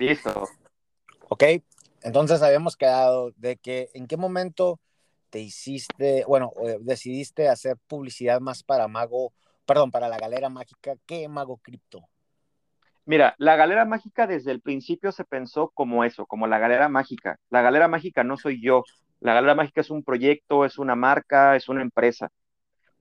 Listo. 0.00 0.48
Ok, 1.28 1.44
entonces 2.02 2.40
habíamos 2.42 2.74
quedado 2.74 3.32
de 3.36 3.58
que 3.58 3.90
en 3.92 4.06
qué 4.06 4.16
momento 4.16 4.80
te 5.28 5.40
hiciste, 5.40 6.24
bueno, 6.26 6.52
decidiste 6.80 7.48
hacer 7.48 7.76
publicidad 7.86 8.40
más 8.40 8.62
para 8.62 8.88
Mago, 8.88 9.34
perdón, 9.66 9.90
para 9.90 10.08
la 10.08 10.18
Galera 10.18 10.48
Mágica 10.48 10.94
que 11.06 11.28
Mago 11.28 11.58
Cripto. 11.58 12.08
Mira, 13.04 13.34
la 13.36 13.56
Galera 13.56 13.84
Mágica 13.84 14.26
desde 14.26 14.52
el 14.52 14.62
principio 14.62 15.12
se 15.12 15.24
pensó 15.24 15.70
como 15.74 16.02
eso, 16.02 16.24
como 16.24 16.46
la 16.46 16.58
Galera 16.58 16.88
Mágica. 16.88 17.38
La 17.50 17.60
Galera 17.60 17.86
Mágica 17.86 18.24
no 18.24 18.38
soy 18.38 18.62
yo. 18.62 18.84
La 19.20 19.34
Galera 19.34 19.54
Mágica 19.54 19.82
es 19.82 19.90
un 19.90 20.02
proyecto, 20.02 20.64
es 20.64 20.78
una 20.78 20.96
marca, 20.96 21.56
es 21.56 21.68
una 21.68 21.82
empresa. 21.82 22.30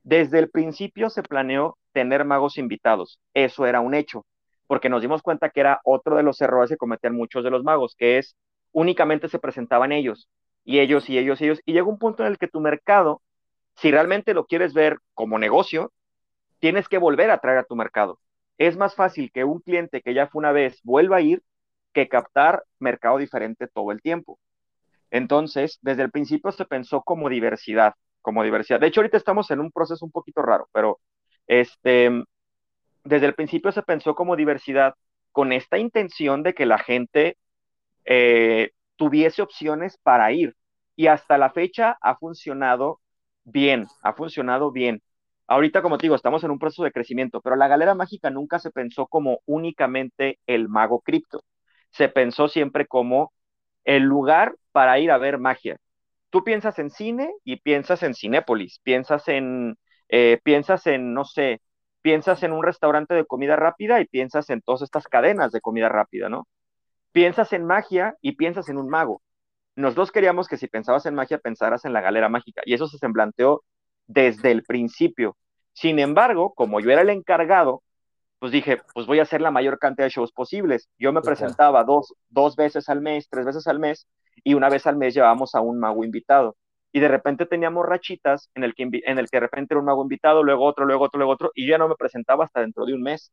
Desde 0.03 0.39
el 0.39 0.49
principio 0.49 1.09
se 1.09 1.23
planeó 1.23 1.77
tener 1.93 2.25
magos 2.25 2.57
invitados. 2.57 3.19
Eso 3.33 3.65
era 3.65 3.79
un 3.79 3.93
hecho, 3.93 4.25
porque 4.69 4.87
nos 4.87 5.01
dimos 5.01 5.23
cuenta 5.23 5.49
que 5.49 5.61
era 5.61 5.81
otro 5.83 6.15
de 6.15 6.21
los 6.21 6.39
errores 6.41 6.69
que 6.69 6.77
cometían 6.77 7.15
muchos 7.15 7.43
de 7.43 7.49
los 7.49 7.63
magos, 7.63 7.95
que 7.97 8.19
es 8.19 8.37
únicamente 8.71 9.27
se 9.27 9.39
presentaban 9.39 9.91
ellos, 9.91 10.29
y 10.63 10.77
ellos, 10.77 11.09
y 11.09 11.17
ellos, 11.17 11.41
y 11.41 11.45
ellos, 11.45 11.59
y 11.65 11.73
llega 11.73 11.87
un 11.87 11.97
punto 11.97 12.23
en 12.23 12.31
el 12.31 12.37
que 12.37 12.47
tu 12.47 12.59
mercado, 12.59 13.23
si 13.77 13.89
realmente 13.89 14.35
lo 14.35 14.45
quieres 14.45 14.75
ver 14.75 14.99
como 15.15 15.39
negocio, 15.39 15.91
tienes 16.59 16.87
que 16.87 16.99
volver 16.99 17.31
a 17.31 17.39
traer 17.39 17.57
a 17.57 17.63
tu 17.63 17.75
mercado. 17.75 18.19
Es 18.59 18.77
más 18.77 18.93
fácil 18.93 19.31
que 19.33 19.43
un 19.43 19.59
cliente 19.59 20.03
que 20.03 20.13
ya 20.13 20.27
fue 20.27 20.37
una 20.37 20.51
vez 20.51 20.79
vuelva 20.83 21.17
a 21.17 21.21
ir 21.21 21.41
que 21.91 22.07
captar 22.07 22.63
mercado 22.77 23.17
diferente 23.17 23.67
todo 23.67 23.91
el 23.91 24.03
tiempo. 24.03 24.37
Entonces, 25.09 25.79
desde 25.81 26.03
el 26.03 26.11
principio 26.11 26.51
se 26.51 26.65
pensó 26.65 27.01
como 27.01 27.27
diversidad, 27.27 27.95
como 28.21 28.43
diversidad. 28.43 28.79
De 28.79 28.85
hecho, 28.85 29.01
ahorita 29.01 29.17
estamos 29.17 29.49
en 29.49 29.61
un 29.61 29.71
proceso 29.71 30.05
un 30.05 30.11
poquito 30.11 30.43
raro, 30.43 30.69
pero 30.71 30.99
este, 31.47 32.11
desde 33.03 33.27
el 33.27 33.35
principio 33.35 33.71
se 33.71 33.83
pensó 33.83 34.15
como 34.15 34.35
diversidad 34.35 34.95
con 35.31 35.51
esta 35.53 35.77
intención 35.77 36.43
de 36.43 36.53
que 36.53 36.65
la 36.65 36.79
gente 36.79 37.37
eh, 38.05 38.71
tuviese 38.95 39.41
opciones 39.41 39.97
para 40.03 40.31
ir. 40.31 40.55
Y 40.95 41.07
hasta 41.07 41.37
la 41.37 41.51
fecha 41.51 41.97
ha 42.01 42.15
funcionado 42.17 43.01
bien, 43.43 43.87
ha 44.03 44.13
funcionado 44.13 44.71
bien. 44.71 45.01
Ahorita, 45.47 45.81
como 45.81 45.97
te 45.97 46.03
digo, 46.03 46.15
estamos 46.15 46.43
en 46.43 46.51
un 46.51 46.59
proceso 46.59 46.83
de 46.83 46.91
crecimiento, 46.91 47.41
pero 47.41 47.55
la 47.55 47.67
galera 47.67 47.95
mágica 47.95 48.29
nunca 48.29 48.59
se 48.59 48.71
pensó 48.71 49.07
como 49.07 49.39
únicamente 49.45 50.39
el 50.45 50.69
mago 50.69 51.01
cripto. 51.01 51.43
Se 51.91 52.09
pensó 52.09 52.47
siempre 52.47 52.85
como 52.87 53.33
el 53.85 54.03
lugar 54.03 54.55
para 54.71 54.99
ir 54.99 55.11
a 55.11 55.17
ver 55.17 55.39
magia. 55.39 55.77
Tú 56.29 56.43
piensas 56.43 56.77
en 56.79 56.89
cine 56.91 57.31
y 57.43 57.57
piensas 57.57 58.03
en 58.03 58.13
Cinépolis, 58.13 58.79
piensas 58.83 59.27
en, 59.27 59.77
eh, 60.09 60.39
piensas 60.43 60.85
en, 60.87 61.13
no 61.13 61.25
sé, 61.25 61.61
piensas 62.01 62.43
en 62.43 62.51
un 62.53 62.63
restaurante 62.63 63.13
de 63.13 63.25
comida 63.25 63.55
rápida 63.55 63.99
y 64.01 64.05
piensas 64.07 64.49
en 64.49 64.61
todas 64.61 64.81
estas 64.81 65.07
cadenas 65.07 65.51
de 65.51 65.61
comida 65.61 65.89
rápida, 65.89 66.29
¿no? 66.29 66.47
Piensas 67.11 67.53
en 67.53 67.65
magia 67.65 68.15
y 68.21 68.33
piensas 68.33 68.69
en 68.69 68.77
un 68.77 68.89
mago. 68.89 69.21
Nosotros 69.75 70.11
queríamos 70.11 70.47
que 70.47 70.57
si 70.57 70.67
pensabas 70.67 71.05
en 71.05 71.15
magia, 71.15 71.37
pensaras 71.39 71.85
en 71.85 71.93
la 71.93 72.01
galera 72.01 72.29
mágica, 72.29 72.61
y 72.65 72.73
eso 72.73 72.87
se 72.87 73.09
planteó 73.09 73.63
desde 74.07 74.51
el 74.51 74.63
principio. 74.63 75.37
Sin 75.73 75.99
embargo, 75.99 76.53
como 76.53 76.79
yo 76.79 76.91
era 76.91 77.01
el 77.01 77.09
encargado, 77.09 77.83
pues 78.39 78.51
dije, 78.51 78.81
pues 78.93 79.05
voy 79.05 79.19
a 79.19 79.23
hacer 79.23 79.41
la 79.41 79.51
mayor 79.51 79.79
cantidad 79.79 80.05
de 80.05 80.11
shows 80.11 80.31
posibles. 80.31 80.89
Yo 80.97 81.11
me 81.13 81.21
presentaba 81.21 81.83
dos, 81.83 82.13
dos 82.29 82.55
veces 82.55 82.89
al 82.89 83.01
mes, 83.01 83.27
tres 83.29 83.45
veces 83.45 83.67
al 83.67 83.79
mes, 83.79 84.07
y 84.43 84.53
una 84.53 84.69
vez 84.69 84.87
al 84.87 84.97
mes 84.97 85.13
llevábamos 85.13 85.55
a 85.55 85.61
un 85.61 85.79
mago 85.79 86.03
invitado. 86.03 86.55
Y 86.91 86.99
de 86.99 87.07
repente 87.07 87.45
teníamos 87.45 87.85
rachitas 87.85 88.49
en 88.55 88.63
el 88.63 88.73
que, 88.73 88.83
en 88.83 89.19
el 89.19 89.29
que 89.29 89.37
de 89.37 89.41
repente 89.41 89.73
era 89.73 89.79
un 89.79 89.85
mago 89.85 90.01
invitado, 90.01 90.43
luego 90.43 90.65
otro, 90.65 90.85
luego 90.85 91.05
otro, 91.05 91.19
luego 91.19 91.33
otro, 91.33 91.51
y 91.53 91.65
yo 91.65 91.71
ya 91.71 91.77
no 91.77 91.87
me 91.87 91.95
presentaba 91.95 92.45
hasta 92.45 92.61
dentro 92.61 92.85
de 92.85 92.93
un 92.93 93.03
mes. 93.03 93.31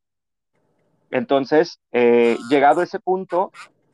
Entonces, 1.11 1.81
eh, 1.93 2.37
llegado 2.51 2.81
a 2.81 2.85
ese 2.85 3.01
punto, 3.01 3.53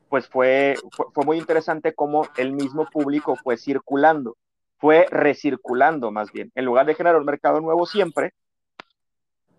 pues 0.09 0.27
fue, 0.27 0.75
fue, 1.13 1.25
muy 1.25 1.37
interesante 1.37 1.93
cómo 1.93 2.27
el 2.37 2.53
mismo 2.53 2.87
público 2.87 3.35
fue 3.35 3.57
circulando, 3.57 4.37
fue 4.77 5.07
recirculando 5.09 6.11
más 6.11 6.31
bien. 6.31 6.51
En 6.55 6.65
lugar 6.65 6.85
de 6.85 6.95
generar 6.95 7.19
un 7.19 7.25
mercado 7.25 7.61
nuevo 7.61 7.85
siempre, 7.85 8.33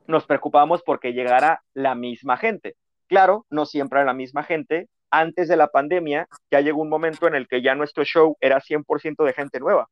nos 0.06 0.26
preocupamos 0.26 0.82
porque 0.82 1.12
llegara 1.12 1.62
la 1.72 1.94
misma 1.94 2.37
gente. 2.37 2.76
Claro, 3.06 3.47
no 3.50 3.66
siempre 3.66 4.00
era 4.00 4.06
la 4.06 4.14
misma 4.14 4.43
gente. 4.43 4.88
Antes 5.10 5.48
de 5.48 5.56
la 5.56 5.69
pandemia, 5.69 6.28
ya 6.50 6.60
llegó 6.60 6.82
un 6.82 6.88
momento 6.88 7.26
en 7.26 7.34
el 7.34 7.47
que 7.48 7.62
ya 7.62 7.75
nuestro 7.75 8.04
show 8.04 8.37
era 8.41 8.60
100% 8.60 9.25
de 9.25 9.32
gente 9.32 9.60
nueva. 9.60 9.88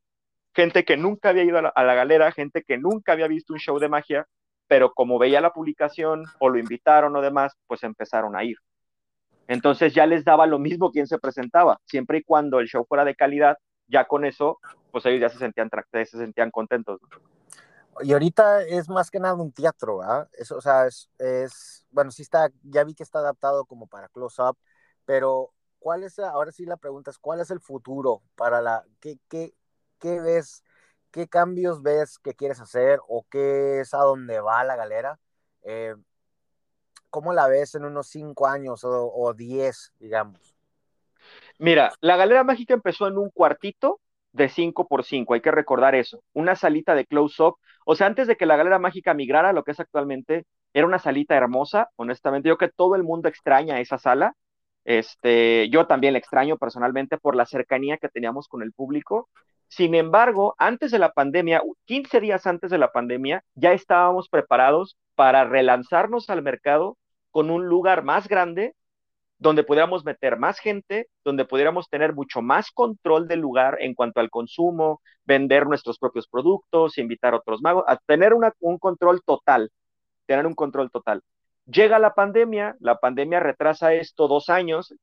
Gente 0.55 0.85
que 0.85 0.97
nunca 0.97 1.31
había 1.31 1.45
ido 1.45 1.59
a 1.59 1.63
la, 1.63 1.69
a 1.69 1.85
la 1.85 1.95
galera, 1.95 2.33
gente 2.33 2.63
que 2.63 2.79
nunca 2.79 3.13
había 3.13 3.29
visto 3.29 3.53
un 3.53 3.59
show 3.59 3.79
de 3.79 3.89
magia, 3.89 4.27
pero 4.69 4.93
como 4.93 5.19
veía 5.19 5.41
la 5.41 5.53
publicación 5.53 6.25
o 6.39 6.49
lo 6.49 6.59
invitaron 6.59 7.15
o 7.17 7.21
demás, 7.21 7.55
pues 7.67 7.83
empezaron 7.83 8.37
a 8.37 8.45
ir. 8.45 8.57
Entonces 9.49 9.95
ya 9.95 10.07
les 10.07 10.25
daba 10.25 10.47
lo 10.47 10.59
mismo 10.59 10.91
quien 10.91 11.07
se 11.07 11.19
presentaba, 11.19 11.79
siempre 11.85 12.19
y 12.19 12.23
cuando 12.23 12.59
el 12.59 12.69
show 12.69 12.85
fuera 12.87 13.05
de 13.05 13.15
calidad, 13.15 13.59
ya 13.87 14.07
con 14.07 14.25
eso, 14.25 14.59
pues 14.91 15.05
ellos 15.07 15.21
ya 15.21 15.29
se 15.29 15.39
sentían, 15.39 15.71
se 15.93 16.07
sentían 16.07 16.51
contentos. 16.51 17.01
Y 18.01 18.13
ahorita 18.13 18.63
es 18.63 18.89
más 18.89 19.11
que 19.11 19.21
nada 19.21 19.35
un 19.35 19.53
teatro, 19.53 19.99
¿verdad? 19.99 20.29
Eso, 20.33 20.57
o 20.57 20.61
sea, 20.61 20.87
es, 20.87 21.11
es, 21.19 21.87
bueno, 21.91 22.11
sí 22.11 22.23
está, 22.23 22.51
ya 22.63 22.85
vi 22.85 22.95
que 22.95 23.03
está 23.03 23.19
adaptado 23.19 23.67
como 23.67 23.87
para 23.87 24.09
close-up, 24.09 24.57
pero 25.05 25.53
¿cuál 25.79 26.05
es, 26.05 26.19
ahora 26.19 26.53
sí 26.53 26.65
la 26.65 26.77
pregunta 26.77 27.11
es, 27.11 27.19
¿cuál 27.19 27.41
es 27.41 27.51
el 27.51 27.61
futuro 27.61 28.23
para 28.37 28.61
la, 28.61 28.85
qué, 29.01 29.19
qué, 29.29 29.55
qué 29.99 30.21
ves, 30.21 30.65
qué 31.11 31.29
cambios 31.29 31.83
ves 31.83 32.19
que 32.19 32.35
quieres 32.35 32.61
hacer 32.61 33.01
o 33.09 33.27
qué 33.31 33.81
es 33.81 33.95
a 33.95 33.99
dónde 33.99 34.41
va 34.41 34.65
la 34.65 34.77
galera? 34.77 35.19
Eh, 35.63 35.95
¿Cómo 37.11 37.33
la 37.35 37.47
ves 37.47 37.75
en 37.75 37.85
unos 37.85 38.09
cinco 38.09 38.47
años 38.47 38.85
o, 38.85 39.13
o 39.13 39.35
diez, 39.35 39.93
digamos? 39.99 40.57
Mira, 41.59 41.93
la 42.01 42.17
galera 42.17 42.43
mágica 42.45 42.75
empezó 42.75 43.07
en 43.07 43.19
un 43.19 43.31
cuartito 43.31 44.01
de 44.33 44.49
5 44.49 44.89
por 44.89 45.05
5, 45.05 45.35
hay 45.35 45.41
que 45.41 45.51
recordar 45.51 45.95
eso, 45.95 46.23
una 46.33 46.57
salita 46.57 46.95
de 46.95 47.07
close-up, 47.07 47.57
o 47.85 47.95
sea, 47.95 48.07
antes 48.07 48.27
de 48.27 48.37
que 48.37 48.47
la 48.47 48.57
galera 48.57 48.79
mágica 48.79 49.15
migrara 49.15 49.51
a 49.51 49.53
lo 49.53 49.63
que 49.63 49.73
es 49.73 49.81
actualmente, 49.81 50.47
era 50.73 50.87
una 50.87 50.99
salita 50.99 51.37
hermosa, 51.37 51.91
honestamente, 51.97 52.49
yo 52.49 52.57
que 52.57 52.71
todo 52.71 52.97
el 52.97 53.03
mundo 53.03 53.29
extraña 53.29 53.79
esa 53.81 53.99
sala, 53.99 54.35
este, 54.85 55.69
yo 55.71 55.87
también 55.87 56.13
la 56.15 56.19
extraño 56.19 56.59
personalmente 56.59 57.19
por 57.19 57.37
la 57.37 57.47
cercanía 57.47 57.99
que 57.99 58.09
teníamos 58.09 58.49
con 58.49 58.63
el 58.63 58.73
público, 58.73 59.29
sin 59.69 59.95
embargo, 59.95 60.55
antes 60.59 60.91
de 60.91 60.99
la 60.99 61.13
pandemia, 61.13 61.63
15 61.87 62.21
días 62.21 62.47
antes 62.47 62.71
de 62.71 62.77
la 62.77 62.93
pandemia, 62.93 63.43
ya 63.55 63.73
estábamos 63.73 64.29
preparados 64.29 64.99
para 65.15 65.45
relanzarnos 65.45 66.29
al 66.29 66.43
mercado 66.43 66.99
con 67.31 67.51
un 67.51 67.67
lugar 67.67 68.05
más 68.05 68.29
grande 68.29 68.75
donde 69.39 69.65
pudiéramos 69.65 70.05
meter 70.05 70.39
más 70.39 70.59
gente, 70.59 71.09
donde 71.25 71.47
pudiéramos 71.47 71.89
tener 71.89 72.13
mucho 72.15 72.43
más 72.43 72.71
control 72.71 73.27
del 73.29 73.41
lugar 73.41 73.79
en 73.81 73.95
cuanto 73.95 74.21
al 74.21 74.31
consumo, 74.31 75.01
vender 75.25 75.67
nuestros 75.67 75.99
propios 75.99 76.29
productos, 76.29 76.99
invitar 76.99 77.35
a 77.35 77.39
otros 77.39 77.63
magos, 77.63 77.85
a 77.89 77.97
tener 77.97 78.35
un 78.35 78.79
control 78.79 79.23
total, 79.25 79.71
tener 80.27 80.47
un 80.47 80.55
control 80.55 80.91
total. 80.91 81.23
Llega 81.67 81.99
la 81.99 82.15
pandemia, 82.15 82.77
la 82.81 82.99
pandemia 82.99 83.41
retrasa 83.41 83.95
esto 83.95 84.27
dos 84.29 84.49
años, 84.49 84.95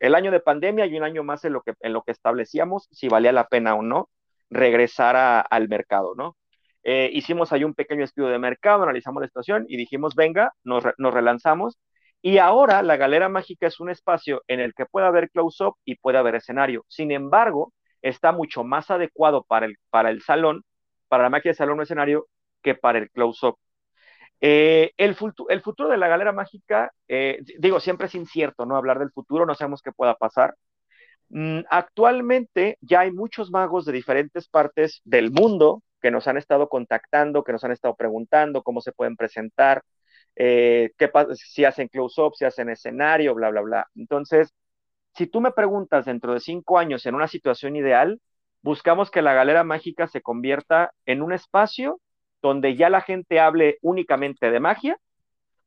el 0.00 0.14
año 0.14 0.30
de 0.32 0.40
pandemia 0.40 0.86
y 0.86 0.96
un 0.96 1.04
año 1.04 1.22
más 1.22 1.44
en 1.44 1.52
lo 1.52 1.62
que, 1.62 1.74
en 1.80 1.92
lo 1.92 2.02
que 2.02 2.12
establecíamos 2.12 2.88
si 2.90 3.08
valía 3.08 3.32
la 3.32 3.46
pena 3.46 3.74
o 3.76 3.82
no 3.82 4.08
regresar 4.50 5.46
al 5.48 5.68
mercado, 5.68 6.14
¿no? 6.16 6.36
Eh, 6.82 7.10
hicimos 7.12 7.52
ahí 7.52 7.64
un 7.64 7.74
pequeño 7.74 8.04
estudio 8.04 8.28
de 8.28 8.38
mercado, 8.38 8.82
analizamos 8.82 9.20
la 9.20 9.28
situación 9.28 9.66
y 9.68 9.76
dijimos, 9.76 10.14
venga, 10.14 10.52
nos, 10.64 10.84
nos 10.96 11.14
relanzamos 11.14 11.78
y 12.22 12.38
ahora 12.38 12.82
la 12.82 12.96
Galera 12.96 13.28
Mágica 13.28 13.66
es 13.66 13.78
un 13.80 13.90
espacio 13.90 14.42
en 14.48 14.60
el 14.60 14.74
que 14.74 14.86
puede 14.86 15.06
haber 15.06 15.30
close-up 15.30 15.76
y 15.84 15.96
puede 15.96 16.18
haber 16.18 16.34
escenario. 16.34 16.84
Sin 16.88 17.12
embargo, 17.12 17.72
está 18.02 18.32
mucho 18.32 18.64
más 18.64 18.90
adecuado 18.90 19.44
para 19.44 19.66
el, 19.66 19.76
para 19.90 20.10
el 20.10 20.22
salón, 20.22 20.64
para 21.08 21.24
la 21.24 21.30
máquina 21.30 21.50
de 21.52 21.56
salón 21.56 21.78
o 21.78 21.82
escenario, 21.82 22.26
que 22.62 22.74
para 22.74 22.98
el 22.98 23.10
close-up. 23.10 23.56
Eh, 24.40 24.92
el, 24.96 25.16
el, 25.48 25.62
futuro 25.62 25.88
de 25.88 25.96
la 25.96 26.08
Galera 26.08 26.32
Mágica, 26.32 26.92
eh, 27.08 27.40
digo, 27.58 27.80
siempre 27.80 28.06
es 28.06 28.14
incierto, 28.14 28.66
¿no? 28.66 28.76
Hablar 28.76 28.98
del 28.98 29.10
futuro, 29.10 29.46
no 29.46 29.54
sabemos 29.54 29.82
qué 29.82 29.92
pueda 29.92 30.14
pasar. 30.14 30.54
Mm, 31.30 31.60
actualmente 31.70 32.78
ya 32.80 33.00
hay 33.00 33.12
muchos 33.12 33.50
magos 33.50 33.84
de 33.84 33.92
diferentes 33.92 34.48
partes 34.48 35.00
del 35.04 35.30
mundo 35.30 35.82
que 36.00 36.10
nos 36.10 36.26
han 36.28 36.36
estado 36.38 36.68
contactando, 36.68 37.44
que 37.44 37.52
nos 37.52 37.64
han 37.64 37.72
estado 37.72 37.96
preguntando 37.96 38.62
cómo 38.62 38.80
se 38.80 38.92
pueden 38.92 39.16
presentar, 39.16 39.82
eh, 40.36 40.92
qué 40.98 41.10
si 41.34 41.64
hacen 41.64 41.88
close-up, 41.88 42.34
si 42.36 42.44
hacen 42.44 42.70
escenario, 42.70 43.34
bla, 43.34 43.50
bla, 43.50 43.60
bla. 43.62 43.88
Entonces, 43.96 44.54
si 45.14 45.26
tú 45.26 45.40
me 45.40 45.52
preguntas 45.52 46.06
dentro 46.06 46.34
de 46.34 46.40
cinco 46.40 46.78
años 46.78 47.06
en 47.06 47.14
una 47.14 47.28
situación 47.28 47.76
ideal, 47.76 48.20
buscamos 48.62 49.10
que 49.10 49.22
la 49.22 49.34
galera 49.34 49.64
mágica 49.64 50.06
se 50.08 50.22
convierta 50.22 50.92
en 51.06 51.22
un 51.22 51.32
espacio 51.32 52.00
donde 52.42 52.76
ya 52.76 52.90
la 52.90 53.00
gente 53.00 53.40
hable 53.40 53.78
únicamente 53.82 54.50
de 54.50 54.60
magia, 54.60 54.98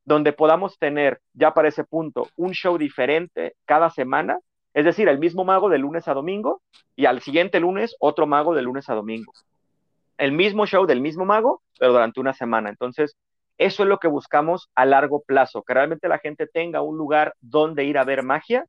donde 0.06 0.34
podamos 0.34 0.78
tener 0.78 1.22
ya 1.34 1.54
para 1.54 1.68
ese 1.68 1.84
punto 1.84 2.28
un 2.36 2.54
show 2.54 2.78
diferente 2.78 3.56
cada 3.66 3.90
semana, 3.90 4.40
es 4.74 4.86
decir, 4.86 5.08
el 5.08 5.20
mismo 5.20 5.44
mago 5.44 5.70
de 5.70 5.78
lunes 5.78 6.08
a 6.08 6.14
domingo 6.14 6.62
y 6.96 7.06
al 7.06 7.22
siguiente 7.22 7.60
lunes 7.60 7.96
otro 8.00 8.26
mago 8.26 8.56
de 8.56 8.62
lunes 8.62 8.90
a 8.90 8.96
domingo. 8.96 9.34
El 10.18 10.32
mismo 10.32 10.66
show 10.66 10.86
del 10.86 11.02
mismo 11.02 11.26
mago, 11.26 11.62
pero 11.78 11.94
durante 11.94 12.20
una 12.20 12.34
semana. 12.34 12.70
Entonces, 12.70 13.18
eso 13.58 13.84
es 13.84 13.90
lo 13.90 14.00
que 14.00 14.08
buscamos 14.08 14.70
a 14.76 14.86
largo 14.86 15.22
plazo, 15.22 15.64
que 15.64 15.74
realmente 15.74 16.08
la 16.08 16.20
gente 16.20 16.48
tenga 16.48 16.82
un 16.82 16.98
lugar 16.98 17.36
donde 17.42 17.84
ir 17.84 17.98
a 17.98 18.04
ver 18.04 18.24
magia 18.24 18.66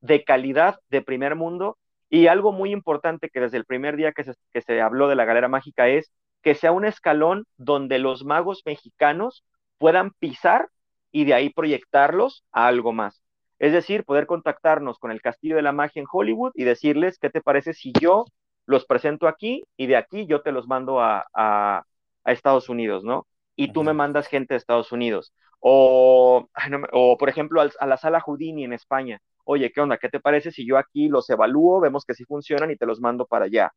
de 0.00 0.24
calidad 0.24 0.78
de 0.90 1.02
primer 1.02 1.34
mundo 1.34 1.78
y 2.08 2.28
algo 2.28 2.52
muy 2.52 2.70
importante 2.70 3.28
que 3.30 3.40
desde 3.40 3.56
el 3.56 3.64
primer 3.64 3.96
día 3.96 4.12
que 4.12 4.24
se, 4.24 4.34
que 4.52 4.60
se 4.60 4.80
habló 4.80 5.08
de 5.08 5.16
la 5.16 5.24
galera 5.24 5.48
mágica 5.48 5.88
es 5.88 6.12
que 6.46 6.54
sea 6.54 6.70
un 6.70 6.84
escalón 6.84 7.44
donde 7.56 7.98
los 7.98 8.24
magos 8.24 8.62
mexicanos 8.64 9.44
puedan 9.78 10.12
pisar 10.12 10.68
y 11.10 11.24
de 11.24 11.34
ahí 11.34 11.50
proyectarlos 11.50 12.44
a 12.52 12.68
algo 12.68 12.92
más. 12.92 13.20
Es 13.58 13.72
decir, 13.72 14.04
poder 14.04 14.28
contactarnos 14.28 15.00
con 15.00 15.10
el 15.10 15.20
Castillo 15.20 15.56
de 15.56 15.62
la 15.62 15.72
Magia 15.72 15.98
en 15.98 16.06
Hollywood 16.08 16.52
y 16.54 16.62
decirles, 16.62 17.18
¿qué 17.18 17.30
te 17.30 17.40
parece 17.40 17.74
si 17.74 17.92
yo 18.00 18.26
los 18.64 18.86
presento 18.86 19.26
aquí 19.26 19.64
y 19.76 19.88
de 19.88 19.96
aquí 19.96 20.26
yo 20.26 20.42
te 20.42 20.52
los 20.52 20.68
mando 20.68 21.00
a, 21.00 21.26
a, 21.34 21.82
Estados 22.26 22.68
Unidos, 22.68 23.02
¿no? 23.02 23.26
Y 23.56 23.72
tú 23.72 23.82
me 23.82 23.92
mandas 23.92 24.28
gente 24.28 24.54
de 24.54 24.58
Estados 24.58 24.92
Unidos. 24.92 25.32
O, 25.58 26.48
o 26.92 27.16
por 27.18 27.28
ejemplo, 27.28 27.60
a 27.60 27.86
la 27.86 27.96
sala 27.96 28.20
Houdini 28.20 28.62
en 28.62 28.72
España. 28.72 29.20
Oye, 29.48 29.70
¿qué 29.72 29.80
onda? 29.80 29.96
¿Qué 29.98 30.08
te 30.08 30.18
parece 30.20 30.50
si 30.50 30.66
yo 30.66 30.76
aquí 30.76 31.08
los 31.08 31.30
evalúo, 31.30 31.80
vemos 31.80 32.04
que 32.04 32.14
sí 32.14 32.24
funcionan 32.24 32.70
y 32.72 32.76
te 32.76 32.84
los 32.86 33.00
mando 33.00 33.26
para 33.26 33.44
allá? 33.46 33.72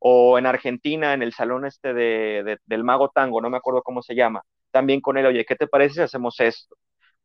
O 0.00 0.36
en 0.38 0.46
Argentina, 0.46 1.14
en 1.14 1.22
el 1.22 1.32
salón 1.32 1.64
este 1.64 1.94
de, 1.94 2.58
del 2.66 2.84
Mago 2.84 3.08
Tango, 3.10 3.40
no 3.40 3.48
me 3.50 3.56
acuerdo 3.58 3.82
cómo 3.82 4.02
se 4.02 4.14
llama, 4.16 4.42
también 4.72 5.00
con 5.00 5.16
él, 5.18 5.26
oye, 5.26 5.44
¿qué 5.44 5.54
te 5.56 5.68
parece 5.68 5.94
si 5.94 6.00
hacemos 6.02 6.40
esto? 6.40 6.76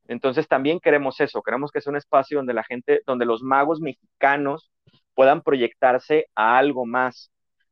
Entonces 0.07 0.47
también 0.47 0.79
queremos 0.79 1.19
eso, 1.21 1.41
queremos 1.43 1.71
que 1.71 1.81
sea 1.81 1.91
un 1.91 1.97
espacio 1.97 2.39
donde 2.39 2.53
la 2.53 2.63
gente, 2.63 3.01
donde 3.07 3.25
los 3.25 3.43
magos 3.43 3.81
mexicanos 3.81 4.71
puedan 5.15 5.41
proyectarse 5.43 6.27
a 6.35 6.57
algo 6.57 6.85
más. 6.85 7.31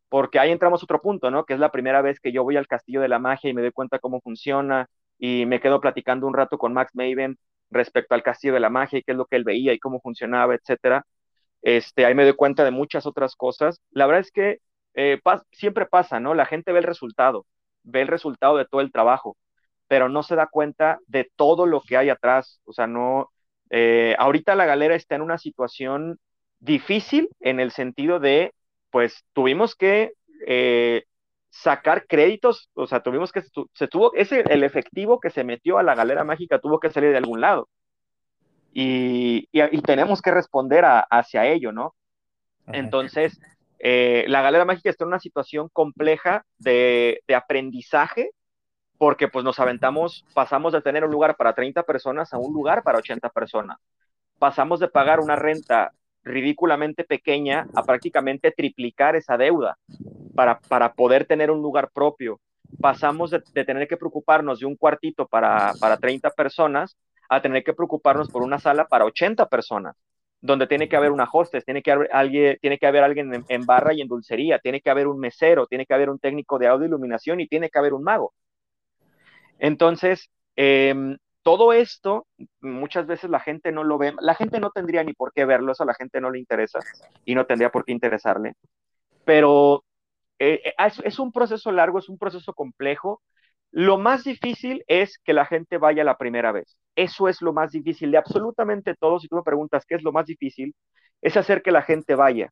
Porque 0.10 0.40
ahí 0.40 0.52
entramos 0.52 0.82
a 0.82 0.86
otro 0.86 1.02
punto, 1.02 1.32
¿no? 1.32 1.46
Que 1.46 1.54
es 1.54 1.60
la 1.60 1.72
primera 1.72 2.02
vez 2.02 2.20
que 2.20 2.32
yo 2.32 2.44
voy 2.44 2.58
al 2.58 2.68
Castillo 2.68 3.02
de 3.02 3.10
la 3.10 3.20
Magia 3.20 3.50
y 3.50 3.54
me 3.54 3.62
doy 3.62 3.72
cuenta 3.72 4.00
cómo 4.00 4.22
funciona 4.22 4.88
y 5.18 5.46
me 5.46 5.60
quedo 5.60 5.82
platicando 5.82 6.28
un 6.28 6.34
rato 6.34 6.58
con 6.58 6.74
Max 6.74 6.92
Maven 6.96 7.38
respecto 7.76 8.16
al 8.16 8.24
Castillo 8.24 8.54
de 8.54 8.60
la 8.60 8.70
Magia 8.70 9.00
y 9.00 9.04
qué 9.04 9.12
es 9.12 9.18
lo 9.18 9.26
que 9.26 9.36
él 9.36 9.44
veía 9.44 9.74
y 9.74 9.80
cómo 9.80 10.02
funcionaba, 10.02 10.56
etcétera. 10.56 11.06
Este, 11.62 12.06
ahí 12.06 12.16
me 12.16 12.24
doy 12.24 12.34
cuenta 12.36 12.64
de 12.64 12.72
muchas 12.72 13.06
otras 13.06 13.36
cosas. 13.36 13.82
La 13.92 14.06
verdad 14.08 14.22
es 14.22 14.32
que 14.32 14.60
eh, 14.96 15.20
siempre 15.52 15.86
pasa, 15.86 16.20
¿no? 16.20 16.34
La 16.36 16.46
gente 16.46 16.72
ve 16.72 16.80
el 16.80 16.86
resultado, 16.86 17.46
ve 17.84 18.02
el 18.02 18.08
resultado 18.08 18.58
de 18.58 18.66
todo 18.66 18.82
el 18.82 18.92
trabajo, 18.92 19.38
pero 19.88 20.10
no 20.10 20.24
se 20.24 20.36
da 20.36 20.48
cuenta 20.48 21.00
de 21.08 21.30
todo 21.36 21.66
lo 21.66 21.82
que 21.82 21.98
hay 21.98 22.10
atrás. 22.10 22.62
O 22.66 22.74
sea, 22.74 22.88
no, 22.88 23.32
eh, 23.70 24.16
ahorita 24.20 24.56
la 24.56 24.66
galera 24.66 24.96
está 24.96 25.16
en 25.16 25.22
una 25.22 25.38
situación 25.38 26.20
difícil 26.60 27.30
en 27.42 27.60
el 27.60 27.72
sentido 27.72 28.20
de, 28.20 28.54
pues 28.92 29.24
tuvimos 29.34 29.76
que 29.76 30.14
eh, 30.48 31.04
sacar 31.56 32.06
créditos, 32.06 32.70
o 32.74 32.86
sea, 32.86 33.02
tuvimos 33.02 33.32
que, 33.32 33.42
se 33.74 33.88
tuvo, 33.88 34.14
ese, 34.14 34.42
el 34.50 34.64
efectivo 34.64 35.22
que 35.22 35.30
se 35.30 35.46
metió 35.46 35.78
a 35.78 35.84
la 35.84 35.96
galera 35.96 36.26
mágica 36.26 36.60
tuvo 36.60 36.80
que 36.82 36.90
salir 36.90 37.12
de 37.12 37.18
algún 37.18 37.40
lado. 37.40 37.70
Y, 38.74 39.48
y, 39.54 39.82
tenemos 39.82 40.22
que 40.22 40.32
responder 40.32 40.84
hacia 41.10 41.46
ello, 41.46 41.72
¿no? 41.72 41.96
Entonces, 42.68 43.40
eh, 43.80 44.26
la 44.28 44.42
galera 44.42 44.66
mágica 44.66 44.90
está 44.90 45.06
en 45.06 45.10
una 45.10 45.20
situación 45.20 45.70
compleja 45.72 46.46
de, 46.58 47.22
de, 47.26 47.36
aprendizaje, 47.36 48.32
porque 48.98 49.30
pues 49.30 49.46
nos 49.46 49.58
aventamos, 49.62 50.26
pasamos 50.34 50.74
de 50.74 50.82
tener 50.82 51.06
un 51.06 51.12
lugar 51.12 51.38
para 51.38 51.56
30 51.56 51.84
personas 51.84 52.34
a 52.34 52.38
un 52.38 52.54
lugar 52.54 52.84
para 52.84 52.98
80 52.98 53.30
personas. 53.30 53.78
Pasamos 54.40 54.82
de 54.82 54.90
pagar 54.90 55.22
una 55.22 55.38
renta 55.38 55.94
ridículamente 56.22 57.06
pequeña 57.06 57.66
a 57.74 57.84
prácticamente 57.84 58.52
triplicar 58.52 59.16
esa 59.16 59.38
deuda 59.38 59.78
para, 60.36 60.60
para 60.60 60.94
poder 60.94 61.26
tener 61.26 61.50
un 61.50 61.62
lugar 61.62 61.90
propio. 61.92 62.40
Pasamos 62.80 63.32
de, 63.32 63.40
tener 63.40 63.88
que 63.88 63.98
preocuparnos 63.98 64.60
de 64.60 64.66
un 64.66 64.76
cuartito 64.76 65.28
para, 65.28 65.74
para 65.80 65.98
30 65.98 66.30
personas 66.32 66.98
a 67.30 67.42
tener 67.42 67.64
que 67.64 67.74
preocuparnos 67.74 68.30
por 68.30 68.44
una 68.44 68.60
sala 68.60 68.86
para 68.86 69.06
80 69.06 69.48
personas, 69.48 69.96
donde 70.42 70.68
tiene 70.68 70.90
que 70.90 70.96
haber 70.96 71.12
una 71.12 71.28
hostess, 71.32 71.66
tiene 71.66 71.82
que 71.82 71.92
haber 71.92 72.10
alguien, 72.12 72.58
tiene 72.62 72.78
que 72.78 72.86
haber 72.86 73.04
alguien 73.04 73.46
en, 73.48 73.66
barra 73.66 73.94
y 73.94 74.02
en 74.02 74.08
dulcería, 74.08 74.60
tiene 74.60 74.82
que 74.82 74.90
haber 74.90 75.08
un 75.08 75.20
mesero, 75.20 75.66
tiene 75.68 75.86
que 75.86 75.94
haber 75.94 76.10
un 76.10 76.20
técnico 76.20 76.60
de 76.60 76.68
audio 76.68 76.88
iluminación 76.88 77.40
y 77.40 77.48
tiene 77.48 77.70
que 77.70 77.80
haber 77.80 77.94
un 77.94 78.04
mago. 78.04 78.34
Entonces, 79.58 80.30
eh, 80.56 80.94
todo 81.46 81.74
esto 81.74 82.26
muchas 82.60 83.06
veces 83.06 83.30
la 83.30 83.40
gente 83.40 83.72
no 83.72 83.84
lo 83.84 84.00
ve, 84.00 84.14
la 84.20 84.34
gente 84.34 84.60
no 84.60 84.72
tendría 84.72 85.04
ni 85.04 85.14
por 85.14 85.32
qué 85.32 85.46
verlo, 85.46 85.72
eso 85.72 85.84
a 85.84 85.86
la 85.86 85.94
gente 85.94 86.20
no 86.20 86.32
le 86.32 86.40
interesa 86.40 86.80
y 87.24 87.36
no 87.36 87.46
tendría 87.46 87.70
por 87.70 87.86
qué 87.86 87.92
interesarle, 87.92 88.56
pero 89.26 89.85
eh, 90.40 90.62
eh, 90.66 90.74
es, 91.04 91.20
un 91.20 91.32
proceso 91.32 91.72
largo, 91.72 92.00
es 92.00 92.10
un 92.10 92.18
proceso 92.18 92.54
complejo. 92.54 93.22
Lo 93.72 93.98
más 93.98 94.24
difícil 94.24 94.84
es 94.88 95.18
que 95.20 95.34
la 95.34 95.46
gente 95.46 95.78
vaya 95.78 96.04
la 96.04 96.18
primera 96.18 96.52
vez. 96.52 96.78
Eso 96.96 97.28
es 97.28 97.42
lo 97.42 97.54
más 97.54 97.72
difícil 97.72 98.12
de 98.12 98.18
absolutamente 98.18 98.96
todo. 98.96 99.20
Si 99.20 99.28
tú 99.28 99.36
me 99.36 99.44
preguntas 99.44 99.86
qué 99.86 99.96
es 99.96 100.04
lo 100.04 100.12
más 100.12 100.26
difícil, 100.26 100.76
es 101.22 101.38
hacer 101.38 101.62
que 101.62 101.72
la 101.72 101.82
gente 101.82 102.16
vaya. 102.16 102.52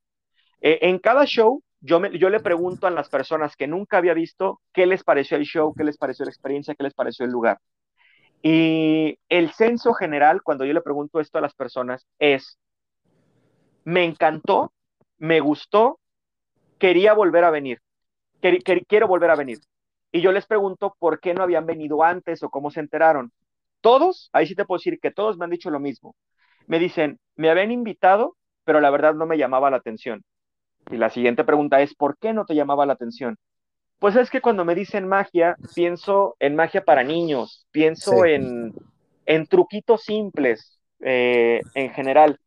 Eh, 0.61 0.79
en 0.83 0.99
cada 0.99 1.25
show, 1.25 1.63
yo, 1.81 1.99
me, 1.99 2.17
yo 2.17 2.29
le 2.29 2.39
pregunto 2.39 2.87
a 2.87 2.91
las 2.91 3.09
personas 3.09 3.55
que 3.55 3.67
nunca 3.67 3.97
había 3.97 4.13
visto 4.13 4.61
qué 4.73 4.85
les 4.85 5.03
pareció 5.03 5.37
el 5.37 5.45
show, 5.45 5.73
qué 5.75 5.83
les 5.83 5.97
pareció 5.97 6.25
la 6.25 6.31
experiencia, 6.31 6.75
qué 6.75 6.83
les 6.83 6.93
pareció 6.93 7.25
el 7.25 7.31
lugar. 7.31 7.59
Y 8.41 9.17
el 9.29 9.51
censo 9.53 9.93
general, 9.93 10.41
cuando 10.43 10.65
yo 10.65 10.73
le 10.73 10.81
pregunto 10.81 11.19
esto 11.19 11.37
a 11.37 11.41
las 11.41 11.53
personas, 11.53 12.05
es, 12.19 12.59
me 13.85 14.03
encantó, 14.03 14.73
me 15.17 15.39
gustó, 15.39 15.99
quería 16.77 17.13
volver 17.13 17.43
a 17.43 17.51
venir, 17.51 17.81
quiero 18.87 19.07
volver 19.07 19.31
a 19.31 19.35
venir. 19.35 19.59
Y 20.11 20.21
yo 20.21 20.31
les 20.31 20.45
pregunto 20.45 20.95
por 20.99 21.19
qué 21.19 21.33
no 21.33 21.43
habían 21.43 21.65
venido 21.65 22.03
antes 22.03 22.43
o 22.43 22.49
cómo 22.49 22.69
se 22.69 22.79
enteraron. 22.79 23.31
Todos, 23.81 24.29
ahí 24.31 24.45
sí 24.45 24.55
te 24.55 24.65
puedo 24.65 24.77
decir 24.77 24.99
que 24.99 25.11
todos 25.11 25.37
me 25.37 25.45
han 25.45 25.51
dicho 25.51 25.69
lo 25.69 25.79
mismo. 25.79 26.15
Me 26.67 26.79
dicen, 26.79 27.19
me 27.35 27.49
habían 27.49 27.71
invitado, 27.71 28.37
pero 28.63 28.79
la 28.79 28.91
verdad 28.91 29.15
no 29.15 29.25
me 29.25 29.37
llamaba 29.37 29.71
la 29.71 29.77
atención. 29.77 30.23
Y 30.91 30.97
la 30.97 31.09
siguiente 31.09 31.43
pregunta 31.43 31.81
es, 31.81 31.95
¿por 31.95 32.17
qué 32.17 32.33
no 32.33 32.45
te 32.45 32.55
llamaba 32.55 32.85
la 32.85 32.93
atención? 32.93 33.37
Pues 33.99 34.15
es 34.15 34.29
que 34.29 34.41
cuando 34.41 34.65
me 34.65 34.75
dicen 34.75 35.07
magia, 35.07 35.55
pienso 35.73 36.35
en 36.39 36.55
magia 36.55 36.83
para 36.83 37.03
niños, 37.03 37.65
pienso 37.71 38.25
en, 38.25 38.73
en, 39.25 39.47
truquitos 39.47 40.03
simples 40.03 40.79
eh, 40.99 41.61
en 41.73 41.89
general. 41.91 42.39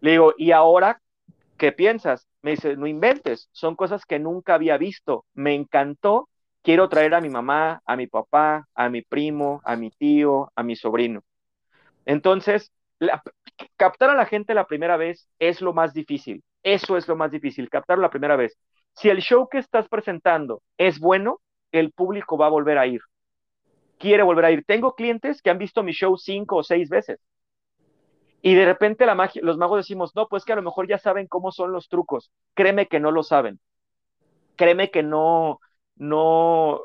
Le 0.00 0.12
digo, 0.12 0.34
¿y 0.36 0.52
ahora 0.52 1.00
qué 1.56 1.72
piensas? 1.72 2.28
Me 2.42 2.52
dice, 2.52 2.76
no 2.76 2.86
inventes, 2.86 3.48
son 3.52 3.76
cosas 3.76 4.04
que 4.04 4.18
nunca 4.18 4.54
había 4.54 4.76
visto. 4.76 5.26
Me 5.34 5.54
encantó, 5.54 6.28
quiero 6.62 6.88
traer 6.88 7.14
a 7.14 7.20
mi 7.20 7.28
mamá, 7.30 7.82
a 7.86 7.96
mi 7.96 8.06
papá, 8.06 8.68
a 8.74 8.88
mi 8.88 9.02
primo, 9.02 9.60
a 9.64 9.76
mi 9.76 9.90
tío, 9.90 10.50
a 10.56 10.62
mi 10.62 10.76
sobrino. 10.76 11.22
Entonces, 12.06 12.72
captar 13.76 14.10
a 14.10 14.14
la 14.14 14.26
gente 14.26 14.54
la 14.54 14.66
primera 14.66 14.96
vez 14.96 15.28
es 15.38 15.60
lo 15.60 15.72
más 15.72 15.92
difícil. 15.94 16.42
Eso 16.62 16.96
es 16.96 17.08
lo 17.08 17.16
más 17.16 17.30
difícil, 17.30 17.68
captarlo 17.70 18.02
la 18.02 18.10
primera 18.10 18.36
vez. 18.36 18.56
Si 18.94 19.08
el 19.08 19.20
show 19.20 19.48
que 19.48 19.58
estás 19.58 19.88
presentando 19.88 20.62
es 20.78 20.98
bueno, 21.00 21.40
el 21.72 21.92
público 21.92 22.36
va 22.38 22.46
a 22.46 22.50
volver 22.50 22.78
a 22.78 22.86
ir. 22.86 23.00
Quiere 23.98 24.22
volver 24.22 24.44
a 24.44 24.50
ir. 24.50 24.64
Tengo 24.64 24.94
clientes 24.94 25.40
que 25.42 25.50
han 25.50 25.58
visto 25.58 25.82
mi 25.82 25.92
show 25.92 26.16
cinco 26.16 26.56
o 26.56 26.62
seis 26.62 26.88
veces. 26.88 27.20
Y 28.42 28.54
de 28.54 28.64
repente 28.64 29.06
la 29.06 29.14
magia, 29.14 29.40
los 29.44 29.56
magos 29.56 29.78
decimos, 29.78 30.14
no, 30.16 30.26
pues 30.26 30.44
que 30.44 30.52
a 30.52 30.56
lo 30.56 30.62
mejor 30.62 30.88
ya 30.88 30.98
saben 30.98 31.28
cómo 31.28 31.52
son 31.52 31.72
los 31.72 31.88
trucos. 31.88 32.32
Créeme 32.54 32.88
que 32.88 32.98
no 32.98 33.12
lo 33.12 33.22
saben. 33.22 33.60
Créeme 34.56 34.90
que 34.90 35.04
no, 35.04 35.60
no, 35.96 36.82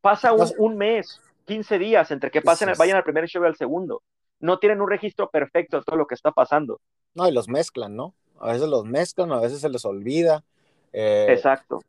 pasa 0.00 0.32
un, 0.32 0.76
mes, 0.76 1.20
15 1.46 1.78
días 1.78 2.10
entre 2.10 2.30
que 2.32 2.42
pasen, 2.42 2.72
vayan 2.76 2.96
al 2.96 3.04
primer 3.04 3.28
show 3.28 3.44
y 3.44 3.46
al 3.46 3.56
segundo. 3.56 4.02
No 4.40 4.58
tienen 4.58 4.80
un 4.80 4.90
registro 4.90 5.30
perfecto 5.30 5.78
de 5.78 5.84
todo 5.84 5.96
lo 5.96 6.06
que 6.06 6.14
está 6.14 6.32
pasando. 6.32 6.80
No, 7.14 7.28
y 7.28 7.32
los 7.32 7.48
mezclan, 7.48 7.94
¿no? 7.94 8.14
A 8.40 8.52
veces 8.52 8.68
los 8.68 8.84
mezclan, 8.84 9.32
a 9.32 9.40
veces 9.40 9.60
se 9.60 9.68
les 9.68 9.84
olvida. 9.84 10.44
Eh, 10.92 11.26
Exacto. 11.30 11.80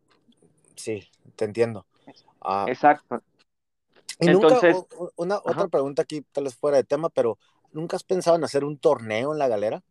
Sí, 0.76 1.10
te 1.36 1.46
entiendo. 1.46 1.86
Ah, 2.42 2.66
Exacto. 2.68 3.22
Y 4.20 4.30
Entonces, 4.30 4.76
una 5.16 5.38
otra 5.38 5.68
pregunta 5.68 6.02
aquí, 6.02 6.22
tal 6.32 6.46
vez 6.46 6.56
fuera 6.56 6.78
de 6.78 6.84
tema, 6.84 7.10
pero 7.10 7.38
¿nunca 7.74 7.96
has 7.96 8.04
pensado 8.04 8.38
en 8.38 8.44
hacer 8.44 8.64
un 8.64 8.78
torneo 8.78 9.34
en 9.34 9.40
la 9.40 9.48
galera? 9.48 9.82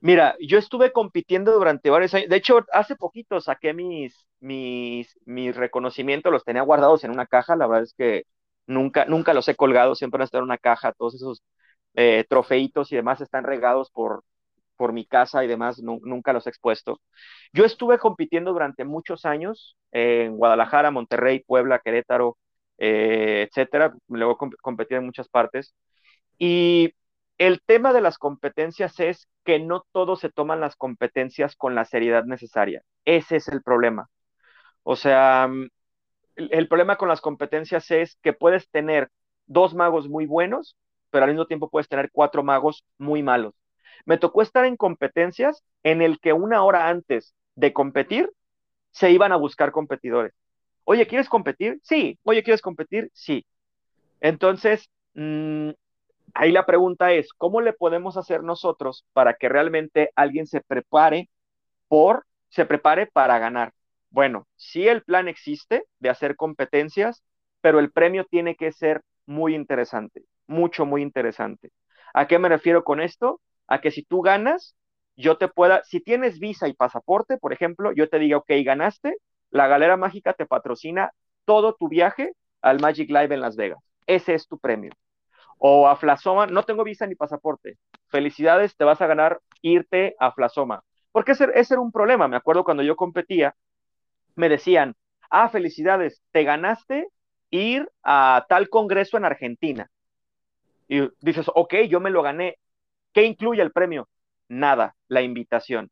Mira, 0.00 0.36
yo 0.40 0.58
estuve 0.58 0.92
compitiendo 0.92 1.52
durante 1.52 1.88
varios 1.90 2.12
años. 2.14 2.28
De 2.28 2.36
hecho, 2.36 2.64
hace 2.72 2.94
poquito 2.94 3.40
saqué 3.40 3.72
mis, 3.72 4.26
mis, 4.40 5.18
mis 5.24 5.56
reconocimientos, 5.56 6.30
los 6.30 6.44
tenía 6.44 6.62
guardados 6.62 7.04
en 7.04 7.10
una 7.10 7.26
caja. 7.26 7.56
La 7.56 7.66
verdad 7.66 7.84
es 7.84 7.94
que 7.94 8.24
nunca, 8.66 9.06
nunca 9.06 9.32
los 9.32 9.48
he 9.48 9.56
colgado, 9.56 9.94
siempre 9.94 10.18
han 10.18 10.24
estado 10.24 10.40
en 10.42 10.50
una 10.50 10.58
caja. 10.58 10.92
Todos 10.92 11.14
esos 11.14 11.42
eh, 11.94 12.24
trofeitos 12.28 12.92
y 12.92 12.96
demás 12.96 13.20
están 13.22 13.44
regados 13.44 13.90
por, 13.90 14.24
por 14.76 14.92
mi 14.92 15.06
casa 15.06 15.44
y 15.44 15.48
demás, 15.48 15.80
nunca 15.82 16.32
los 16.32 16.46
he 16.46 16.50
expuesto. 16.50 17.00
Yo 17.52 17.64
estuve 17.64 17.98
compitiendo 17.98 18.52
durante 18.52 18.84
muchos 18.84 19.24
años 19.24 19.76
en 19.92 20.36
Guadalajara, 20.36 20.90
Monterrey, 20.90 21.40
Puebla, 21.46 21.78
Querétaro, 21.78 22.36
eh, 22.78 23.48
etcétera. 23.48 23.94
Luego 24.08 24.36
competí 24.60 24.94
en 24.94 25.06
muchas 25.06 25.28
partes. 25.28 25.74
Y 26.38 26.94
el 27.38 27.60
tema 27.64 27.92
de 27.92 28.00
las 28.00 28.18
competencias 28.18 29.00
es 29.00 29.28
que 29.44 29.58
no 29.58 29.84
todos 29.92 30.20
se 30.20 30.30
toman 30.30 30.60
las 30.60 30.76
competencias 30.76 31.56
con 31.56 31.74
la 31.74 31.84
seriedad 31.84 32.24
necesaria. 32.24 32.82
Ese 33.04 33.36
es 33.36 33.48
el 33.48 33.62
problema. 33.62 34.08
O 34.84 34.96
sea, 34.96 35.48
el 36.36 36.68
problema 36.68 36.96
con 36.96 37.08
las 37.08 37.20
competencias 37.20 37.90
es 37.90 38.18
que 38.22 38.32
puedes 38.32 38.68
tener 38.70 39.10
dos 39.46 39.74
magos 39.74 40.08
muy 40.08 40.26
buenos, 40.26 40.76
pero 41.10 41.24
al 41.24 41.30
mismo 41.30 41.46
tiempo 41.46 41.70
puedes 41.70 41.88
tener 41.88 42.10
cuatro 42.12 42.42
magos 42.42 42.84
muy 42.98 43.22
malos 43.22 43.54
Me 44.06 44.18
tocó 44.18 44.42
estar 44.42 44.64
en 44.64 44.76
competencias 44.76 45.62
en 45.82 46.02
el 46.02 46.18
que 46.20 46.32
una 46.32 46.64
hora 46.64 46.88
antes 46.88 47.34
de 47.56 47.72
competir 47.72 48.30
se 48.92 49.10
iban 49.12 49.32
a 49.32 49.36
buscar 49.36 49.72
competidores. 49.72 50.34
Oye, 50.84 51.06
¿quieres 51.06 51.28
competir? 51.28 51.80
Sí. 51.84 52.18
Oye, 52.24 52.42
¿quieres 52.42 52.62
competir? 52.62 53.10
Sí. 53.14 53.46
Entonces, 54.20 54.90
mmm, 55.14 55.70
ahí 56.34 56.52
la 56.52 56.66
pregunta 56.66 57.12
es, 57.12 57.32
¿cómo 57.32 57.60
le 57.60 57.72
podemos 57.72 58.16
hacer 58.16 58.42
nosotros 58.42 59.06
para 59.12 59.34
que 59.34 59.48
realmente 59.48 60.10
alguien 60.16 60.46
se 60.46 60.60
prepare 60.60 61.30
por, 61.88 62.26
se 62.48 62.66
prepare 62.66 63.06
para 63.06 63.38
ganar? 63.38 63.72
Bueno, 64.10 64.46
sí 64.56 64.86
el 64.86 65.02
plan 65.02 65.28
existe 65.28 65.84
de 65.98 66.08
hacer 66.10 66.36
competencias, 66.36 67.22
pero 67.60 67.78
el 67.78 67.90
premio 67.90 68.26
tiene 68.26 68.56
que 68.56 68.72
ser 68.72 69.02
muy 69.26 69.54
interesante, 69.54 70.24
mucho, 70.46 70.86
muy 70.86 71.02
interesante. 71.02 71.70
¿A 72.12 72.26
qué 72.28 72.38
me 72.38 72.48
refiero 72.48 72.84
con 72.84 73.00
esto? 73.00 73.40
A 73.66 73.80
que 73.80 73.90
si 73.90 74.02
tú 74.02 74.20
ganas, 74.22 74.76
yo 75.16 75.38
te 75.38 75.48
pueda, 75.48 75.82
si 75.84 76.00
tienes 76.00 76.38
visa 76.38 76.68
y 76.68 76.74
pasaporte, 76.74 77.38
por 77.38 77.52
ejemplo, 77.52 77.92
yo 77.92 78.08
te 78.08 78.18
diga, 78.18 78.36
ok, 78.38 78.50
ganaste, 78.64 79.16
la 79.50 79.66
galera 79.68 79.96
mágica 79.96 80.34
te 80.34 80.46
patrocina 80.46 81.12
todo 81.44 81.74
tu 81.74 81.88
viaje 81.88 82.32
al 82.60 82.80
Magic 82.80 83.08
Live 83.08 83.34
en 83.34 83.40
Las 83.40 83.56
Vegas. 83.56 83.78
Ese 84.06 84.34
es 84.34 84.46
tu 84.48 84.58
premio. 84.58 84.92
O 85.66 85.88
a 85.88 85.96
Flasoma, 85.96 86.46
no 86.46 86.62
tengo 86.64 86.84
visa 86.84 87.06
ni 87.06 87.14
pasaporte. 87.14 87.78
Felicidades, 88.08 88.76
te 88.76 88.84
vas 88.84 89.00
a 89.00 89.06
ganar 89.06 89.40
irte 89.62 90.14
a 90.20 90.30
Flasoma. 90.30 90.84
Porque 91.10 91.32
ese, 91.32 91.48
ese 91.54 91.72
era 91.72 91.80
un 91.80 91.90
problema. 91.90 92.28
Me 92.28 92.36
acuerdo 92.36 92.64
cuando 92.64 92.82
yo 92.82 92.96
competía, 92.96 93.54
me 94.34 94.50
decían, 94.50 94.94
ah, 95.30 95.48
felicidades, 95.48 96.22
te 96.32 96.44
ganaste 96.44 97.08
ir 97.48 97.90
a 98.02 98.44
tal 98.46 98.68
congreso 98.68 99.16
en 99.16 99.24
Argentina. 99.24 99.90
Y 100.86 101.08
dices, 101.22 101.46
ok, 101.54 101.76
yo 101.88 101.98
me 101.98 102.10
lo 102.10 102.20
gané. 102.20 102.58
¿Qué 103.14 103.24
incluye 103.24 103.62
el 103.62 103.72
premio? 103.72 104.06
Nada, 104.48 104.94
la 105.08 105.22
invitación. 105.22 105.90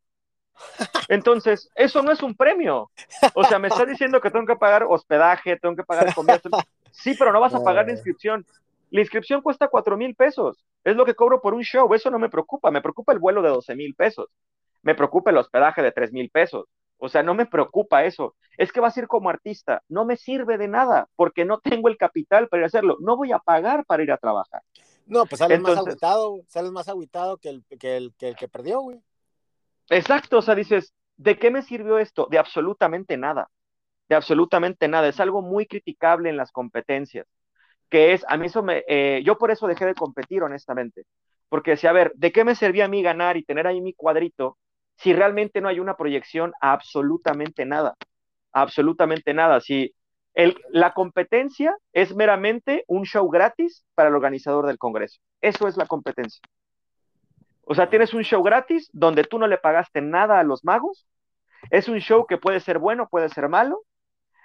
Entonces, 1.09 1.71
eso 1.77 2.03
no 2.03 2.13
es 2.13 2.23
un 2.23 2.37
premio. 2.37 2.91
O 3.33 3.45
sea, 3.45 3.59
me 3.59 3.69
está 3.69 3.87
diciendo 3.87 4.21
que 4.21 4.31
tengo 4.31 4.45
que 4.45 4.57
pagar 4.57 4.85
hospedaje, 4.87 5.57
tengo 5.57 5.77
que 5.77 5.85
pagar 5.85 6.13
comida. 6.15 6.39
Sí, 6.95 7.15
pero 7.19 7.33
no 7.33 7.41
vas 7.41 7.55
a 7.55 7.65
pagar 7.65 7.87
la 7.87 7.93
inscripción. 7.93 8.45
La 8.93 9.01
inscripción 9.01 9.41
cuesta 9.41 9.69
cuatro 9.69 9.97
mil 9.97 10.15
pesos. 10.15 10.65
Es 10.85 10.95
lo 10.97 11.07
que 11.07 11.15
cobro 11.15 11.41
por 11.41 11.55
un 11.55 11.63
show. 11.63 11.93
Eso 11.95 12.11
no 12.11 12.19
me 12.19 12.29
preocupa. 12.29 12.71
Me 12.71 12.83
preocupa 12.83 13.15
el 13.15 13.19
vuelo 13.19 13.41
de 13.41 13.49
12 13.49 13.75
mil 13.75 13.95
pesos. 13.95 14.29
Me 14.83 14.95
preocupa 14.95 15.31
el 15.31 15.39
hospedaje 15.39 15.81
de 15.83 15.93
tres 15.93 16.13
mil 16.13 16.29
pesos. 16.29 16.67
O 16.99 17.09
sea, 17.09 17.23
no 17.23 17.33
me 17.33 17.47
preocupa 17.47 18.05
eso. 18.05 18.37
Es 18.59 18.71
que 18.71 18.81
vas 18.81 18.95
a 18.97 19.01
ir 19.01 19.09
como 19.09 19.31
artista. 19.31 19.83
No 19.89 20.05
me 20.05 20.17
sirve 20.17 20.59
de 20.59 20.69
nada 20.69 21.09
porque 21.17 21.47
no 21.47 21.59
tengo 21.59 21.89
el 21.89 21.97
capital 21.97 22.49
para 22.49 22.61
ir 22.61 22.65
a 22.65 22.67
hacerlo. 22.67 22.99
No 23.01 23.17
voy 23.17 23.33
a 23.33 23.39
pagar 23.39 23.87
para 23.87 24.03
ir 24.03 24.13
a 24.13 24.19
trabajar. 24.19 24.61
No, 25.07 25.25
pues 25.25 25.39
sales 25.39 25.61
más 25.61 25.79
aguitado, 25.79 26.43
sales 26.47 26.71
más 26.71 26.89
aguitado 26.89 27.39
que 27.39 27.49
el 27.49 27.65
que, 27.65 27.97
el, 27.97 28.15
que, 28.19 28.29
el 28.29 28.37
que 28.37 28.49
perdió, 28.49 28.81
güey. 28.81 29.01
Exacto, 29.89 30.39
o 30.39 30.43
sea, 30.43 30.55
dices, 30.55 30.93
¿de 31.17 31.39
qué 31.39 31.51
me 31.51 31.63
sirvió 31.63 31.99
esto? 31.99 32.29
De 32.31 32.39
absolutamente 32.39 33.17
nada, 33.17 33.51
de 34.09 34.17
absolutamente 34.17 34.87
nada. 34.87 35.09
Es 35.09 35.19
algo 35.19 35.43
muy 35.43 35.67
criticable 35.67 36.31
en 36.31 36.37
las 36.37 36.53
competencias, 36.53 37.27
que 37.93 38.15
es, 38.15 38.25
a 38.27 38.39
mí 38.39 38.47
eso 38.47 38.63
me, 38.63 38.85
eh, 38.89 39.21
yo 39.23 39.37
por 39.37 39.51
eso 39.51 39.67
dejé 39.67 39.85
de 39.85 39.95
competir, 39.95 40.43
honestamente, 40.43 41.05
porque 41.51 41.73
decía, 41.73 41.91
a 41.91 41.93
ver, 41.93 42.11
¿de 42.15 42.33
qué 42.33 42.43
me 42.43 42.55
servía 42.55 42.87
a 42.87 42.89
mí 42.89 43.03
ganar 43.03 43.37
y 43.37 43.45
tener 43.45 43.67
ahí 43.67 43.83
mi 43.83 43.93
cuadrito 43.93 44.57
si 44.97 45.13
realmente 45.13 45.61
no 45.61 45.69
hay 45.69 45.79
una 45.79 45.95
proyección 45.95 46.55
a 46.63 46.73
absolutamente 46.73 47.67
nada? 47.67 47.95
Absolutamente 48.51 49.35
nada. 49.35 49.61
Si 49.61 49.95
la 50.71 50.95
competencia 50.95 51.77
es 51.93 52.17
meramente 52.17 52.85
un 52.87 53.05
show 53.05 53.29
gratis 53.29 53.85
para 53.95 54.09
el 54.09 54.15
organizador 54.15 54.67
del 54.67 54.79
Congreso. 54.79 55.21
Eso 55.43 55.69
es 55.69 55.77
la 55.77 55.85
competencia. 55.85 56.41
O 57.65 57.75
sea, 57.75 57.91
tienes 57.91 58.15
un 58.15 58.23
show 58.23 58.43
gratis 58.43 58.89
donde 58.95 59.25
tú 59.25 59.39
no 59.39 59.47
le 59.49 59.59
pagaste 59.59 60.01
nada 60.01 60.41
a 60.41 60.45
los 60.45 60.65
magos. 60.65 61.07
Es 61.71 61.91
un 61.91 61.99
show 61.99 62.25
que 62.27 62.39
puede 62.39 62.61
ser 62.61 62.79
bueno, 62.79 63.07
puede 63.11 63.29
ser 63.29 63.51
malo. 63.51 63.83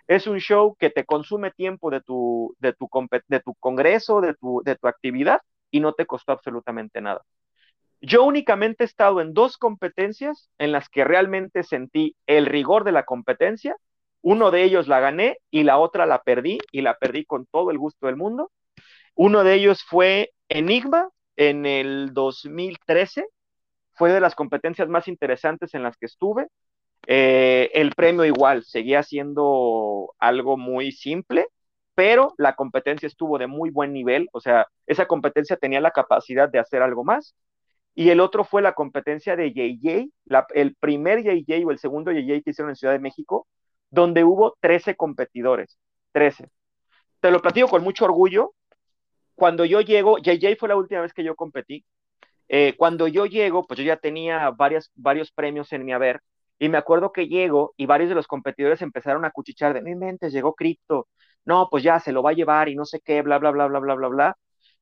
Es 0.07 0.27
un 0.27 0.39
show 0.39 0.75
que 0.79 0.89
te 0.89 1.05
consume 1.05 1.51
tiempo 1.51 1.89
de 1.91 2.01
tu, 2.01 2.55
de 2.59 2.73
tu, 2.73 2.89
de 3.27 3.39
tu 3.41 3.55
congreso, 3.55 4.21
de 4.21 4.33
tu, 4.35 4.61
de 4.63 4.75
tu 4.75 4.87
actividad 4.87 5.41
y 5.71 5.79
no 5.79 5.93
te 5.93 6.05
costó 6.05 6.31
absolutamente 6.31 7.01
nada. 7.01 7.23
Yo 8.01 8.23
únicamente 8.23 8.83
he 8.83 8.85
estado 8.85 9.21
en 9.21 9.33
dos 9.33 9.57
competencias 9.57 10.49
en 10.59 10.71
las 10.71 10.89
que 10.89 11.03
realmente 11.03 11.63
sentí 11.63 12.15
el 12.27 12.45
rigor 12.45 12.83
de 12.83 12.91
la 12.91 13.03
competencia. 13.03 13.75
Uno 14.21 14.51
de 14.51 14.63
ellos 14.63 14.87
la 14.87 14.99
gané 14.99 15.37
y 15.51 15.63
la 15.63 15.77
otra 15.77 16.05
la 16.05 16.21
perdí 16.21 16.59
y 16.71 16.81
la 16.81 16.95
perdí 16.95 17.25
con 17.25 17.45
todo 17.47 17.71
el 17.71 17.77
gusto 17.77 18.07
del 18.07 18.15
mundo. 18.15 18.51
Uno 19.15 19.43
de 19.43 19.55
ellos 19.55 19.83
fue 19.83 20.31
Enigma 20.47 21.09
en 21.35 21.65
el 21.65 22.13
2013. 22.13 23.25
Fue 23.93 24.11
de 24.11 24.19
las 24.19 24.35
competencias 24.35 24.87
más 24.89 25.07
interesantes 25.07 25.73
en 25.73 25.81
las 25.81 25.97
que 25.97 26.05
estuve. 26.05 26.47
Eh, 27.07 27.71
el 27.73 27.93
premio 27.95 28.25
igual 28.25 28.63
seguía 28.63 29.01
siendo 29.03 30.13
algo 30.19 30.57
muy 30.57 30.91
simple, 30.91 31.47
pero 31.95 32.33
la 32.37 32.55
competencia 32.55 33.07
estuvo 33.07 33.37
de 33.39 33.47
muy 33.47 33.71
buen 33.71 33.93
nivel, 33.93 34.29
o 34.33 34.39
sea, 34.41 34.67
esa 34.85 35.07
competencia 35.07 35.57
tenía 35.57 35.81
la 35.81 35.91
capacidad 35.91 36.49
de 36.49 36.59
hacer 36.59 36.81
algo 36.83 37.03
más. 37.03 37.35
Y 37.95 38.09
el 38.09 38.19
otro 38.19 38.43
fue 38.43 38.61
la 38.61 38.73
competencia 38.73 39.35
de 39.35 39.51
JJ, 39.53 40.09
el 40.53 40.75
primer 40.75 41.23
JJ 41.23 41.65
o 41.65 41.71
el 41.71 41.79
segundo 41.79 42.11
JJ 42.11 42.43
que 42.43 42.51
hicieron 42.51 42.69
en 42.69 42.75
Ciudad 42.75 42.93
de 42.93 42.99
México, 42.99 43.47
donde 43.89 44.23
hubo 44.23 44.55
13 44.61 44.95
competidores, 44.95 45.79
13. 46.11 46.49
Te 47.21 47.31
lo 47.31 47.41
platico 47.41 47.69
con 47.69 47.83
mucho 47.83 48.05
orgullo 48.05 48.53
cuando 49.37 49.65
yo 49.65 49.81
llego, 49.81 50.17
JJ 50.17 50.57
fue 50.57 50.69
la 50.69 50.75
última 50.75 51.01
vez 51.01 51.13
que 51.13 51.23
yo 51.23 51.35
competí. 51.35 51.85
Eh, 52.49 52.73
cuando 52.77 53.07
yo 53.07 53.27
llego, 53.27 53.67
pues 53.67 53.79
yo 53.79 53.85
ya 53.85 53.97
tenía 53.97 54.49
varias, 54.49 54.91
varios 54.95 55.31
premios 55.31 55.71
en 55.73 55.85
mi 55.85 55.93
haber. 55.93 56.21
Y 56.59 56.69
me 56.69 56.77
acuerdo 56.77 57.11
que 57.11 57.27
llego 57.27 57.73
y 57.77 57.85
varios 57.85 58.09
de 58.09 58.15
los 58.15 58.27
competidores 58.27 58.81
empezaron 58.81 59.25
a 59.25 59.31
cuchichar 59.31 59.73
de 59.73 59.81
mi 59.81 59.95
mente, 59.95 60.29
llegó 60.31 60.55
cripto. 60.55 61.07
No, 61.45 61.69
pues 61.69 61.83
ya 61.83 61.99
se 61.99 62.11
lo 62.11 62.23
va 62.23 62.31
a 62.31 62.33
llevar 62.33 62.69
y 62.69 62.75
no 62.75 62.85
sé 62.85 62.99
qué, 63.01 63.21
bla, 63.21 63.37
bla, 63.39 63.51
bla, 63.51 63.67
bla, 63.67 63.79
bla, 63.79 63.95
bla, 63.95 64.07
bla. 64.07 64.37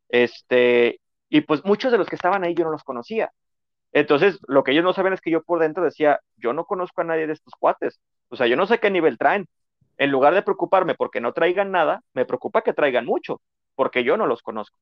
Este, 0.09 1.01
y 1.29 1.41
pues 1.41 1.63
muchos 1.65 1.91
de 1.91 1.97
los 1.97 2.07
que 2.07 2.15
estaban 2.15 2.43
ahí 2.43 2.55
yo 2.55 2.63
no 2.65 2.71
los 2.71 2.83
conocía. 2.83 3.31
Entonces, 3.91 4.39
lo 4.47 4.63
que 4.63 4.71
ellos 4.71 4.83
no 4.83 4.93
saben 4.93 5.13
es 5.13 5.21
que 5.21 5.31
yo 5.31 5.43
por 5.43 5.59
dentro 5.59 5.83
decía, 5.83 6.19
yo 6.37 6.53
no 6.53 6.65
conozco 6.65 7.01
a 7.01 7.05
nadie 7.05 7.27
de 7.27 7.33
estos 7.33 7.53
cuates. 7.59 7.99
O 8.29 8.35
sea, 8.35 8.47
yo 8.47 8.55
no 8.57 8.67
sé 8.67 8.79
qué 8.79 8.91
nivel 8.91 9.17
traen. 9.17 9.47
En 9.97 10.11
lugar 10.11 10.33
de 10.33 10.41
preocuparme 10.41 10.95
porque 10.95 11.21
no 11.21 11.33
traigan 11.33 11.71
nada, 11.71 12.01
me 12.13 12.25
preocupa 12.25 12.61
que 12.61 12.73
traigan 12.73 13.05
mucho 13.05 13.41
porque 13.75 14.03
yo 14.03 14.17
no 14.17 14.27
los 14.27 14.41
conozco. 14.41 14.77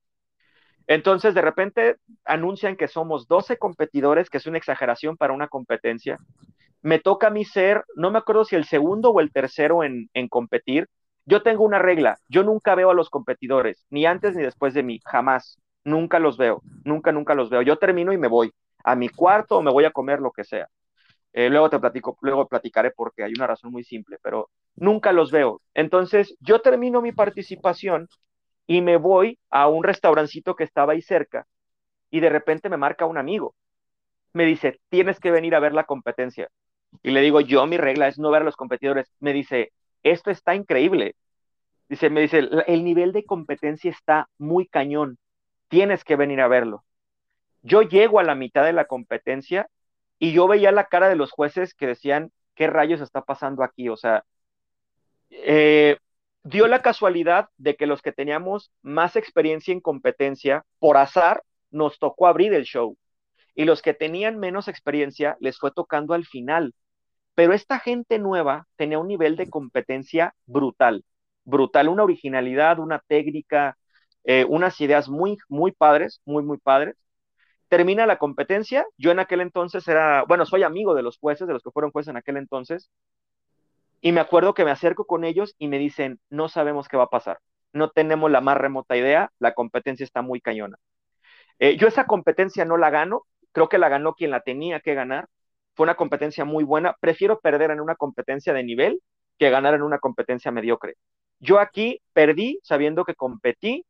Entonces, 0.87 1.33
de 1.33 1.41
repente 1.41 1.97
anuncian 2.25 2.75
que 2.75 2.87
somos 2.87 3.27
12 3.27 3.57
competidores, 3.57 4.29
que 4.29 4.37
es 4.37 4.47
una 4.47 4.57
exageración 4.57 5.17
para 5.17 5.33
una 5.33 5.47
competencia. 5.47 6.19
Me 6.83 6.99
toca 6.99 7.27
a 7.27 7.31
mí 7.31 7.45
ser, 7.45 7.85
no 7.95 8.11
me 8.11 8.19
acuerdo 8.19 8.45
si 8.45 8.55
el 8.57 8.65
segundo 8.65 9.11
o 9.11 9.21
el 9.21 9.31
tercero 9.33 9.83
en, 9.83 10.09
en 10.13 10.29
competir. 10.29 10.89
Yo 11.25 11.43
tengo 11.43 11.65
una 11.65 11.79
regla, 11.79 12.19
yo 12.29 12.43
nunca 12.43 12.75
veo 12.75 12.91
a 12.91 12.95
los 12.95 13.09
competidores, 13.09 13.85
ni 13.89 14.05
antes 14.05 14.35
ni 14.35 14.43
después 14.43 14.73
de 14.75 14.83
mí, 14.83 14.99
jamás. 15.05 15.57
Nunca 15.85 16.19
los 16.19 16.37
veo, 16.37 16.61
nunca, 16.85 17.11
nunca 17.13 17.35
los 17.35 17.49
veo. 17.49 17.63
Yo 17.63 17.77
termino 17.79 18.13
y 18.13 18.17
me 18.19 18.27
voy 18.29 18.51
a 18.85 18.95
mi 18.95 19.09
cuarto 19.09 19.57
o 19.57 19.63
me 19.63 19.71
voy 19.71 19.85
a 19.85 19.91
comer 19.91 20.19
lo 20.21 20.31
que 20.31 20.43
sea. 20.45 20.67
Eh, 21.33 21.49
luego 21.49 21.69
te 21.69 21.79
platico, 21.79 22.17
luego 22.21 22.47
platicaré 22.47 22.91
porque 22.91 23.23
hay 23.23 23.33
una 23.35 23.47
razón 23.47 23.71
muy 23.71 23.83
simple, 23.83 24.17
pero 24.21 24.49
nunca 24.75 25.11
los 25.11 25.31
veo. 25.31 25.61
Entonces, 25.73 26.35
yo 26.41 26.61
termino 26.61 27.01
mi 27.01 27.11
participación 27.11 28.07
y 28.67 28.81
me 28.81 28.97
voy 28.97 29.39
a 29.49 29.67
un 29.69 29.83
restaurancito 29.83 30.55
que 30.55 30.63
estaba 30.65 30.93
ahí 30.93 31.01
cerca 31.01 31.47
y 32.11 32.19
de 32.21 32.29
repente 32.29 32.69
me 32.69 32.77
marca 32.77 33.05
un 33.05 33.17
amigo. 33.17 33.55
Me 34.33 34.45
dice, 34.45 34.79
tienes 34.89 35.19
que 35.19 35.31
venir 35.31 35.55
a 35.55 35.59
ver 35.59 35.73
la 35.73 35.85
competencia. 35.85 36.49
Y 37.01 37.11
le 37.11 37.21
digo, 37.21 37.41
yo 37.41 37.65
mi 37.65 37.77
regla 37.77 38.07
es 38.07 38.19
no 38.19 38.31
ver 38.31 38.41
a 38.41 38.45
los 38.45 38.55
competidores. 38.55 39.11
Me 39.19 39.33
dice, 39.33 39.71
esto 40.03 40.31
está 40.31 40.55
increíble. 40.55 41.15
Dice, 41.89 42.09
me 42.09 42.21
dice, 42.21 42.49
el 42.67 42.83
nivel 42.83 43.11
de 43.13 43.25
competencia 43.25 43.91
está 43.91 44.29
muy 44.37 44.67
cañón. 44.67 45.17
Tienes 45.67 46.03
que 46.03 46.15
venir 46.15 46.41
a 46.41 46.47
verlo. 46.47 46.83
Yo 47.61 47.81
llego 47.81 48.19
a 48.19 48.23
la 48.23 48.35
mitad 48.35 48.65
de 48.65 48.73
la 48.73 48.85
competencia 48.85 49.69
y 50.19 50.33
yo 50.33 50.47
veía 50.47 50.71
la 50.71 50.85
cara 50.85 51.09
de 51.09 51.15
los 51.15 51.31
jueces 51.31 51.73
que 51.73 51.87
decían, 51.87 52.31
¿qué 52.55 52.67
rayos 52.67 53.01
está 53.01 53.21
pasando 53.21 53.63
aquí? 53.63 53.89
O 53.89 53.97
sea, 53.97 54.23
eh, 55.29 55.97
dio 56.43 56.67
la 56.67 56.81
casualidad 56.81 57.49
de 57.57 57.75
que 57.75 57.87
los 57.87 58.01
que 58.01 58.11
teníamos 58.11 58.71
más 58.81 59.15
experiencia 59.15 59.71
en 59.71 59.81
competencia, 59.81 60.65
por 60.79 60.97
azar, 60.97 61.43
nos 61.71 61.99
tocó 61.99 62.27
abrir 62.27 62.53
el 62.53 62.63
show. 62.63 62.97
Y 63.55 63.65
los 63.65 63.81
que 63.81 63.93
tenían 63.93 64.39
menos 64.39 64.67
experiencia 64.67 65.37
les 65.39 65.57
fue 65.59 65.71
tocando 65.71 66.13
al 66.13 66.25
final. 66.25 66.73
Pero 67.35 67.53
esta 67.53 67.79
gente 67.79 68.19
nueva 68.19 68.67
tenía 68.75 68.99
un 68.99 69.07
nivel 69.07 69.35
de 69.35 69.49
competencia 69.49 70.35
brutal, 70.45 71.03
brutal, 71.45 71.89
una 71.89 72.03
originalidad, 72.03 72.79
una 72.79 72.99
técnica, 72.99 73.77
eh, 74.23 74.45
unas 74.47 74.79
ideas 74.81 75.09
muy, 75.09 75.37
muy 75.49 75.71
padres, 75.71 76.21
muy, 76.25 76.43
muy 76.43 76.57
padres. 76.57 76.95
Termina 77.69 78.05
la 78.05 78.19
competencia, 78.19 78.85
yo 78.97 79.11
en 79.11 79.19
aquel 79.19 79.41
entonces 79.41 79.87
era, 79.87 80.23
bueno, 80.27 80.45
soy 80.45 80.63
amigo 80.63 80.93
de 80.95 81.01
los 81.03 81.17
jueces, 81.17 81.47
de 81.47 81.53
los 81.53 81.63
que 81.63 81.71
fueron 81.71 81.91
jueces 81.91 82.11
en 82.11 82.17
aquel 82.17 82.37
entonces, 82.37 82.91
y 84.01 84.11
me 84.11 84.19
acuerdo 84.19 84.53
que 84.53 84.65
me 84.65 84.71
acerco 84.71 85.05
con 85.05 85.23
ellos 85.23 85.55
y 85.57 85.67
me 85.69 85.79
dicen, 85.79 86.19
no 86.29 86.49
sabemos 86.49 86.87
qué 86.87 86.97
va 86.97 87.03
a 87.05 87.09
pasar, 87.09 87.39
no 87.71 87.89
tenemos 87.89 88.29
la 88.29 88.41
más 88.41 88.57
remota 88.57 88.97
idea, 88.97 89.31
la 89.39 89.53
competencia 89.53 90.03
está 90.03 90.21
muy 90.21 90.41
cañona. 90.41 90.77
Eh, 91.59 91.77
yo 91.77 91.87
esa 91.87 92.05
competencia 92.05 92.65
no 92.65 92.77
la 92.77 92.89
gano, 92.89 93.23
creo 93.53 93.69
que 93.69 93.77
la 93.77 93.87
ganó 93.87 94.13
quien 94.15 94.31
la 94.31 94.41
tenía 94.41 94.81
que 94.81 94.93
ganar, 94.93 95.29
fue 95.75 95.85
una 95.85 95.95
competencia 95.95 96.45
muy 96.45 96.63
buena, 96.63 96.95
prefiero 96.99 97.39
perder 97.39 97.71
en 97.71 97.79
una 97.79 97.95
competencia 97.95 98.53
de 98.53 98.63
nivel 98.63 99.01
que 99.39 99.49
ganar 99.49 99.73
en 99.73 99.81
una 99.81 99.99
competencia 99.99 100.51
mediocre. 100.51 100.95
Yo 101.39 101.59
aquí 101.59 102.01
perdí 102.13 102.59
sabiendo 102.63 103.05
que 103.05 103.15
competí, 103.15 103.85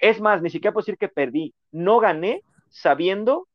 es 0.00 0.20
más, 0.20 0.42
ni 0.42 0.50
siquiera 0.50 0.72
puedo 0.72 0.84
decir 0.84 0.98
que 0.98 1.08
perdí, 1.08 1.54
no 1.70 2.00
gané 2.00 2.42
sabiendo 2.70 3.48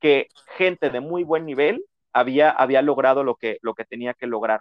que 0.00 0.28
gente 0.56 0.90
de 0.90 1.00
muy 1.00 1.24
buen 1.24 1.46
nivel 1.46 1.84
había, 2.12 2.50
había 2.50 2.82
logrado 2.82 3.24
lo 3.24 3.36
que, 3.36 3.58
lo 3.62 3.74
que 3.74 3.84
tenía 3.84 4.14
que 4.14 4.26
lograr. 4.26 4.60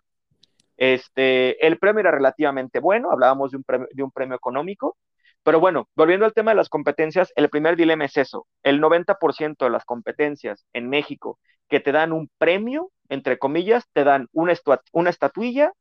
Este, 0.78 1.66
el 1.66 1.78
premio 1.80 2.02
era 2.02 2.12
relativamente 2.12 2.80
bueno, 2.80 3.12
hablábamos 3.12 3.52
de 3.52 3.58
un 3.58 3.64
premio, 3.64 3.88
de 3.92 4.04
un 4.04 4.12
premio 4.12 4.36
económico, 4.36 4.98
pero 5.44 5.60
bueno, 5.60 5.90
volviendo 5.96 6.26
al 6.26 6.34
tema 6.34 6.52
de 6.52 6.56
las 6.56 6.70
competencias, 6.70 7.32
el 7.36 7.50
primer 7.50 7.76
dilema 7.76 8.06
es 8.06 8.18
eso. 8.18 8.48
El 8.64 8.82
90% 8.82 9.66
de 9.66 9.70
las 9.70 9.86
competencias 9.86 10.66
en 10.74 10.90
México 10.90 11.40
que 11.68 11.80
te 11.80 11.92
dan 11.92 12.14
un 12.14 12.30
premio, 12.38 12.92
entre 13.10 13.38
comillas, 13.38 13.86
te 13.94 14.04
dan 14.04 14.28
una, 14.32 14.54
una 14.92 15.10
estatuilla, 15.10 15.74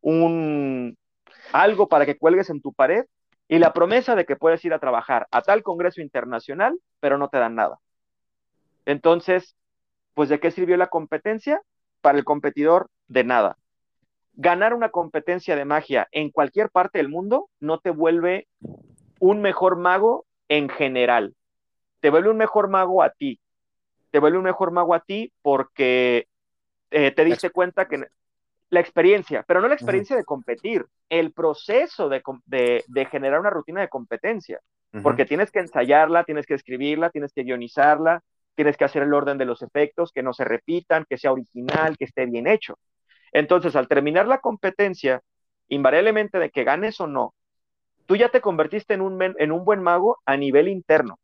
un, 0.00 0.96
algo 1.52 1.88
para 1.88 2.06
que 2.06 2.16
cuelgues 2.16 2.50
en 2.50 2.60
tu 2.62 2.72
pared 2.72 3.04
y 3.48 3.58
la 3.58 3.72
promesa 3.72 4.14
de 4.14 4.24
que 4.24 4.36
puedes 4.36 4.64
ir 4.64 4.72
a 4.72 4.78
trabajar 4.78 5.26
a 5.30 5.42
tal 5.42 5.62
congreso 5.62 6.00
internacional, 6.00 6.78
pero 7.00 7.18
no 7.18 7.28
te 7.28 7.38
dan 7.38 7.56
nada. 7.56 7.78
Entonces, 8.86 9.56
pues 10.14 10.28
¿de 10.28 10.40
qué 10.40 10.50
sirvió 10.50 10.76
la 10.76 10.86
competencia? 10.86 11.60
Para 12.00 12.16
el 12.16 12.24
competidor, 12.24 12.88
de 13.08 13.24
nada. 13.24 13.58
Ganar 14.34 14.72
una 14.72 14.90
competencia 14.90 15.56
de 15.56 15.64
magia 15.64 16.08
en 16.12 16.30
cualquier 16.30 16.70
parte 16.70 16.98
del 16.98 17.08
mundo 17.08 17.50
no 17.58 17.80
te 17.80 17.90
vuelve 17.90 18.46
un 19.20 19.40
mejor 19.40 19.76
mago 19.76 20.26
en 20.48 20.68
general. 20.68 21.36
Te 22.00 22.10
vuelve 22.10 22.30
un 22.30 22.36
mejor 22.36 22.68
mago 22.68 23.02
a 23.02 23.10
ti. 23.10 23.38
Te 24.10 24.18
vuelve 24.18 24.38
un 24.38 24.44
mejor 24.44 24.72
mago 24.72 24.94
a 24.94 25.00
ti 25.00 25.32
porque 25.42 26.26
eh, 26.90 27.12
te 27.12 27.24
diste 27.24 27.50
cuenta 27.50 27.86
que 27.86 28.04
la 28.70 28.80
experiencia, 28.80 29.44
pero 29.46 29.60
no 29.60 29.68
la 29.68 29.74
experiencia 29.74 30.16
de 30.16 30.24
competir, 30.24 30.86
el 31.08 31.32
proceso 31.32 32.08
de, 32.08 32.22
generar 33.10 33.40
una 33.40 33.50
rutina 33.50 33.80
de 33.80 33.88
competencia, 33.88 34.60
porque 35.02 35.24
tienes 35.24 35.50
que 35.52 35.60
ensayarla, 35.60 36.24
tienes 36.24 36.46
que 36.46 36.54
escribirla, 36.54 37.10
tienes 37.10 37.32
que 37.32 37.42
guionizarla, 37.42 38.22
tienes 38.54 38.76
que 38.76 38.84
hacer 38.84 39.02
el 39.02 39.14
orden 39.14 39.38
de 39.38 39.44
los 39.44 39.62
efectos, 39.62 40.12
que 40.12 40.22
no 40.22 40.32
se 40.32 40.44
repitan, 40.44 41.04
que 41.08 41.18
sea 41.18 41.32
original, 41.32 41.96
que 41.96 42.04
esté 42.04 42.26
bien 42.26 42.46
hecho. 42.46 42.78
Entonces, 43.32 43.76
al 43.76 43.88
terminar 43.88 44.26
la 44.26 44.38
competencia, 44.38 45.20
invariablemente 45.68 46.38
de 46.38 46.50
que 46.50 46.64
ganes 46.64 47.00
o 47.00 47.06
no, 47.06 47.34
tú 48.10 48.16
ya 48.16 48.28
te 48.28 48.40
convertiste 48.40 48.94
en 48.94 49.02
un, 49.02 49.22
en 49.22 49.52
un 49.52 49.64
buen 49.64 49.84
mago 49.84 50.18
a 50.26 50.36
nivel 50.36 50.66
interno. 50.66 51.20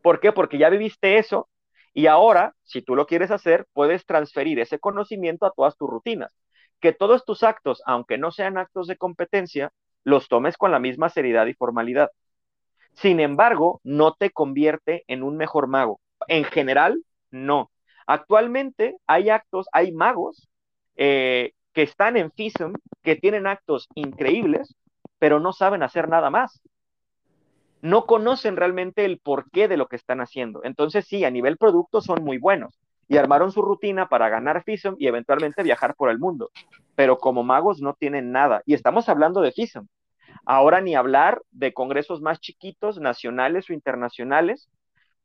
¿Por 0.00 0.20
qué? 0.20 0.32
Porque 0.32 0.56
ya 0.56 0.70
viviste 0.70 1.18
eso 1.18 1.50
y 1.92 2.06
ahora, 2.06 2.54
si 2.62 2.80
tú 2.80 2.96
lo 2.96 3.06
quieres 3.06 3.30
hacer, 3.30 3.66
puedes 3.74 4.06
transferir 4.06 4.58
ese 4.58 4.78
conocimiento 4.78 5.44
a 5.44 5.52
todas 5.54 5.76
tus 5.76 5.90
rutinas. 5.90 6.34
Que 6.80 6.94
todos 6.94 7.26
tus 7.26 7.42
actos, 7.42 7.82
aunque 7.84 8.16
no 8.16 8.32
sean 8.32 8.56
actos 8.56 8.86
de 8.86 8.96
competencia, 8.96 9.70
los 10.02 10.28
tomes 10.28 10.56
con 10.56 10.70
la 10.70 10.78
misma 10.78 11.10
seriedad 11.10 11.44
y 11.44 11.52
formalidad. 11.52 12.08
Sin 12.94 13.20
embargo, 13.20 13.82
no 13.84 14.14
te 14.14 14.30
convierte 14.30 15.04
en 15.08 15.22
un 15.22 15.36
mejor 15.36 15.66
mago. 15.66 16.00
En 16.26 16.44
general, 16.44 17.04
no. 17.30 17.70
Actualmente 18.06 18.96
hay 19.06 19.28
actos, 19.28 19.66
hay 19.72 19.92
magos 19.92 20.48
eh, 20.96 21.52
que 21.74 21.82
están 21.82 22.16
en 22.16 22.32
FISM, 22.32 22.72
que 23.02 23.16
tienen 23.16 23.46
actos 23.46 23.88
increíbles, 23.94 24.74
pero 25.22 25.38
no 25.38 25.52
saben 25.52 25.84
hacer 25.84 26.08
nada 26.08 26.30
más. 26.30 26.60
No 27.80 28.06
conocen 28.06 28.56
realmente 28.56 29.04
el 29.04 29.20
porqué 29.20 29.68
de 29.68 29.76
lo 29.76 29.86
que 29.86 29.94
están 29.94 30.20
haciendo. 30.20 30.64
Entonces, 30.64 31.06
sí, 31.06 31.24
a 31.24 31.30
nivel 31.30 31.58
producto 31.58 32.00
son 32.00 32.24
muy 32.24 32.38
buenos 32.38 32.80
y 33.06 33.18
armaron 33.18 33.52
su 33.52 33.62
rutina 33.62 34.08
para 34.08 34.28
ganar 34.28 34.64
FISM 34.64 34.96
y 34.98 35.06
eventualmente 35.06 35.62
viajar 35.62 35.94
por 35.94 36.10
el 36.10 36.18
mundo. 36.18 36.50
Pero 36.96 37.18
como 37.18 37.44
magos 37.44 37.80
no 37.80 37.94
tienen 37.94 38.32
nada. 38.32 38.62
Y 38.66 38.74
estamos 38.74 39.08
hablando 39.08 39.42
de 39.42 39.52
FISM. 39.52 39.86
Ahora 40.44 40.80
ni 40.80 40.96
hablar 40.96 41.40
de 41.52 41.72
congresos 41.72 42.20
más 42.20 42.40
chiquitos, 42.40 42.98
nacionales 42.98 43.70
o 43.70 43.74
internacionales, 43.74 44.68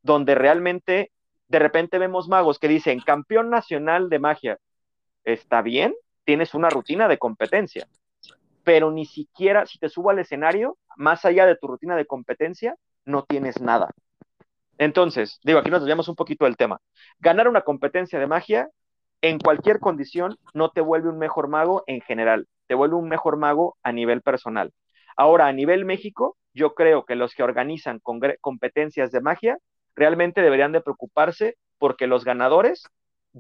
donde 0.04 0.36
realmente 0.36 1.12
de 1.48 1.58
repente 1.58 1.98
vemos 1.98 2.28
magos 2.28 2.60
que 2.60 2.68
dicen 2.68 3.00
campeón 3.00 3.50
nacional 3.50 4.10
de 4.10 4.20
magia. 4.20 4.60
Está 5.24 5.64
bien, 5.64 5.96
tienes 6.24 6.54
una 6.54 6.70
rutina 6.70 7.08
de 7.08 7.18
competencia, 7.18 7.88
pero 8.68 8.92
ni 8.92 9.06
siquiera 9.06 9.66
si 9.66 9.80
te 9.80 9.88
subo 9.88 10.10
al 10.10 10.20
escenario, 10.20 10.78
más 10.98 11.24
allá 11.24 11.46
de 11.46 11.56
tu 11.56 11.68
rutina 11.68 11.96
de 11.96 12.06
competencia, 12.06 12.76
no 13.06 13.24
tienes 13.24 13.62
nada. 13.62 13.92
Entonces, 14.78 15.40
digo, 15.46 15.60
aquí 15.60 15.72
nos 15.72 15.80
desviamos 15.80 16.10
un 16.10 16.18
poquito 16.18 16.44
del 16.44 16.58
tema. 16.58 16.82
Ganar 17.20 17.48
una 17.48 17.62
competencia 17.62 18.20
de 18.20 18.28
magia 18.28 18.68
en 19.22 19.40
cualquier 19.40 19.80
condición 19.80 20.36
no 20.54 20.72
te 20.72 20.82
vuelve 20.82 21.08
un 21.08 21.18
mejor 21.18 21.48
mago 21.48 21.86
en 21.88 22.02
general, 22.02 22.46
te 22.68 22.76
vuelve 22.76 22.96
un 22.98 23.08
mejor 23.08 23.38
mago 23.38 23.78
a 23.84 23.94
nivel 23.94 24.22
personal. 24.22 24.74
Ahora, 25.16 25.48
a 25.48 25.54
nivel 25.54 25.86
México, 25.86 26.36
yo 26.54 26.76
creo 26.76 27.06
que 27.06 27.16
los 27.16 27.36
que 27.36 27.44
organizan 27.44 28.02
competencias 28.42 29.14
de 29.14 29.22
magia 29.22 29.60
realmente 29.96 30.42
deberían 30.42 30.74
de 30.74 30.82
preocuparse 30.82 31.56
porque 31.78 32.06
los 32.06 32.26
ganadores 32.26 32.84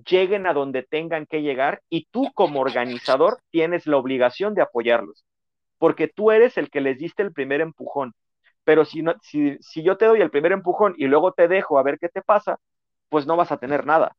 lleguen 0.05 0.47
a 0.47 0.53
donde 0.53 0.83
tengan 0.83 1.25
que 1.25 1.41
llegar 1.41 1.81
y 1.89 2.05
tú 2.11 2.31
como 2.33 2.61
organizador 2.61 3.39
tienes 3.51 3.87
la 3.87 3.97
obligación 3.97 4.53
de 4.53 4.61
apoyarlos, 4.61 5.25
porque 5.77 6.07
tú 6.07 6.31
eres 6.31 6.57
el 6.57 6.69
que 6.69 6.81
les 6.81 6.97
diste 6.99 7.23
el 7.23 7.33
primer 7.33 7.61
empujón. 7.61 8.13
Pero 8.63 8.85
si, 8.85 9.01
no, 9.01 9.15
si, 9.21 9.57
si 9.61 9.83
yo 9.83 9.97
te 9.97 10.05
doy 10.05 10.21
el 10.21 10.29
primer 10.31 10.51
empujón 10.51 10.93
y 10.97 11.07
luego 11.07 11.31
te 11.31 11.47
dejo 11.47 11.79
a 11.79 11.83
ver 11.83 11.97
qué 11.99 12.09
te 12.09 12.21
pasa, 12.21 12.59
pues 13.09 13.25
no 13.25 13.37
vas 13.37 13.51
a 13.51 13.57
tener 13.57 13.85
nada. 13.85 14.15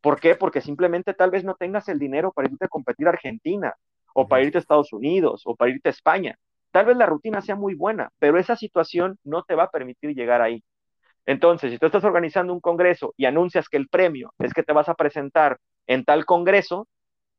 ¿Por 0.00 0.20
qué? 0.20 0.34
Porque 0.34 0.60
simplemente 0.60 1.14
tal 1.14 1.30
vez 1.30 1.44
no 1.44 1.54
tengas 1.54 1.88
el 1.88 1.98
dinero 1.98 2.32
para 2.32 2.48
irte 2.50 2.64
a 2.64 2.68
competir 2.68 3.06
a 3.06 3.10
Argentina, 3.10 3.74
o 4.14 4.26
para 4.28 4.42
irte 4.42 4.58
a 4.58 4.60
Estados 4.60 4.92
Unidos, 4.92 5.42
o 5.44 5.54
para 5.56 5.70
irte 5.70 5.88
a 5.88 5.92
España. 5.92 6.36
Tal 6.72 6.86
vez 6.86 6.96
la 6.96 7.06
rutina 7.06 7.40
sea 7.42 7.54
muy 7.54 7.74
buena, 7.74 8.10
pero 8.18 8.38
esa 8.38 8.56
situación 8.56 9.18
no 9.24 9.44
te 9.44 9.54
va 9.54 9.64
a 9.64 9.70
permitir 9.70 10.14
llegar 10.14 10.42
ahí. 10.42 10.62
Entonces, 11.26 11.72
si 11.72 11.78
tú 11.78 11.86
estás 11.86 12.04
organizando 12.04 12.52
un 12.52 12.60
congreso 12.60 13.14
y 13.16 13.26
anuncias 13.26 13.68
que 13.68 13.76
el 13.76 13.88
premio 13.88 14.32
es 14.38 14.52
que 14.52 14.62
te 14.62 14.72
vas 14.72 14.88
a 14.88 14.94
presentar 14.94 15.58
en 15.86 16.04
tal 16.04 16.24
congreso, 16.24 16.88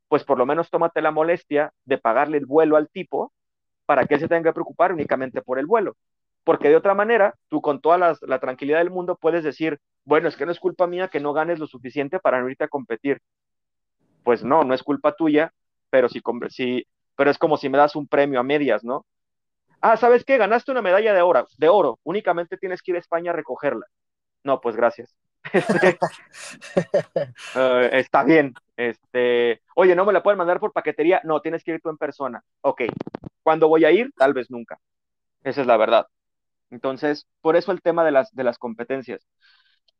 pues 0.08 0.24
por 0.24 0.38
lo 0.38 0.46
menos 0.46 0.69
tómate 0.69 1.02
la 1.02 1.12
molestia 1.12 1.74
de 1.86 1.98
pagarle 1.98 2.38
el 2.38 2.46
vuelo 2.46 2.78
al 2.78 2.89
tipo 2.89 3.34
para 3.86 4.06
que 4.06 4.15
él 4.15 4.19
se 4.22 4.28
tenga 4.28 4.43
que 4.43 4.54
preocupar 4.54 4.93
únicamente 4.93 5.41
por 5.41 5.60
el 5.60 5.65
vuelo. 5.65 5.96
Porque 6.43 6.69
de 6.69 6.76
otra 6.76 6.93
manera, 6.93 7.36
tú 7.50 7.62
con 7.62 7.82
toda 7.82 7.98
la, 7.98 8.39
tranquilidad 8.39 8.80
del 8.80 8.89
mundo 8.89 9.17
puedes 9.19 9.43
decir, 9.43 9.80
bueno, 10.06 10.28
es 10.28 10.36
que 10.36 10.46
no 10.46 10.52
es 10.52 10.60
culpa 10.60 10.88
mía 10.88 11.08
que 11.08 11.19
no 11.19 11.34
ganes 11.34 11.60
lo 11.60 11.67
suficiente 11.67 12.19
para 12.19 12.41
no 12.41 12.50
irte 12.50 12.65
a 12.65 12.69
competir. 12.69 13.19
Pues 14.24 14.43
no, 14.43 14.63
no 14.63 14.74
es 14.74 14.84
culpa 14.84 15.15
tuya, 15.15 15.54
pero, 15.89 16.10
si, 16.10 16.22
si, 16.50 16.86
pero 17.15 17.32
es 17.32 17.38
como 17.38 17.58
si 17.58 17.69
me 17.69 17.78
das 17.78 17.96
un 17.96 18.08
premio 18.08 18.39
a 18.39 18.43
medias, 18.43 18.84
¿no? 18.84 19.06
Ah, 19.84 19.98
¿sabes 19.98 20.24
qué? 20.24 20.38
Ganaste 20.38 20.72
una 20.72 20.82
medalla 20.82 21.13
de 21.13 21.22
oro, 21.22 21.46
de 21.58 21.69
oro, 21.69 22.00
únicamente 22.04 22.58
tienes 22.58 22.82
que 22.82 22.91
ir 22.91 22.96
a 22.98 23.00
España 23.00 23.32
a 23.32 23.36
recogerla. 23.36 23.86
No, 24.43 24.60
pues 24.60 24.76
gracias. 24.76 25.15
Este, 25.54 26.00
eh, 27.56 27.89
está 27.91 28.24
bien. 28.24 28.54
Este, 28.78 29.62
oye, 29.76 29.93
no 29.93 30.06
me 30.06 30.13
la 30.13 30.24
pueden 30.24 30.38
mandar 30.38 30.60
por 30.60 30.72
paquetería. 30.72 31.19
No, 31.26 31.41
tienes 31.41 31.65
que 31.65 31.72
ir 31.72 31.82
tú 31.82 31.89
en 31.89 31.98
persona. 31.98 32.41
Ok. 32.62 32.84
¿Cuándo 33.43 33.67
voy 33.67 33.84
a 33.84 33.91
ir? 33.91 34.12
Tal 34.17 34.34
vez 34.34 34.50
nunca. 34.50 34.80
Esa 35.43 35.62
es 35.62 35.67
la 35.67 35.76
verdad. 35.76 36.08
Entonces, 36.72 37.28
por 37.41 37.58
eso 37.58 37.74
el 37.74 37.82
tema 37.82 38.06
de 38.06 38.12
las, 38.12 38.34
de 38.34 38.43
las 38.46 38.58
competencias. 38.58 39.28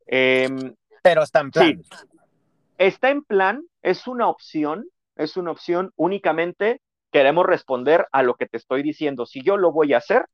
Em, 0.08 0.74
Pero 1.04 1.24
está 1.24 1.41
en 1.41 1.52
plan. 1.52 1.65
Sí, 1.65 1.82
está 2.78 3.10
en 3.10 3.24
plan, 3.24 3.63
es 3.82 4.08
una 4.08 4.30
opción, 4.30 4.88
es 5.17 5.36
una 5.36 5.52
opción 5.52 5.91
únicamente 5.98 6.82
queremos 7.13 7.45
responder 7.45 8.08
a 8.12 8.23
lo 8.23 8.34
que 8.34 8.47
te 8.47 8.58
estoy 8.58 8.82
diciendo. 8.82 9.28
Si 9.28 9.43
yo 9.43 9.56
lo 9.56 9.71
voy 9.71 9.93
a 9.93 9.99
hacer, 9.99 10.26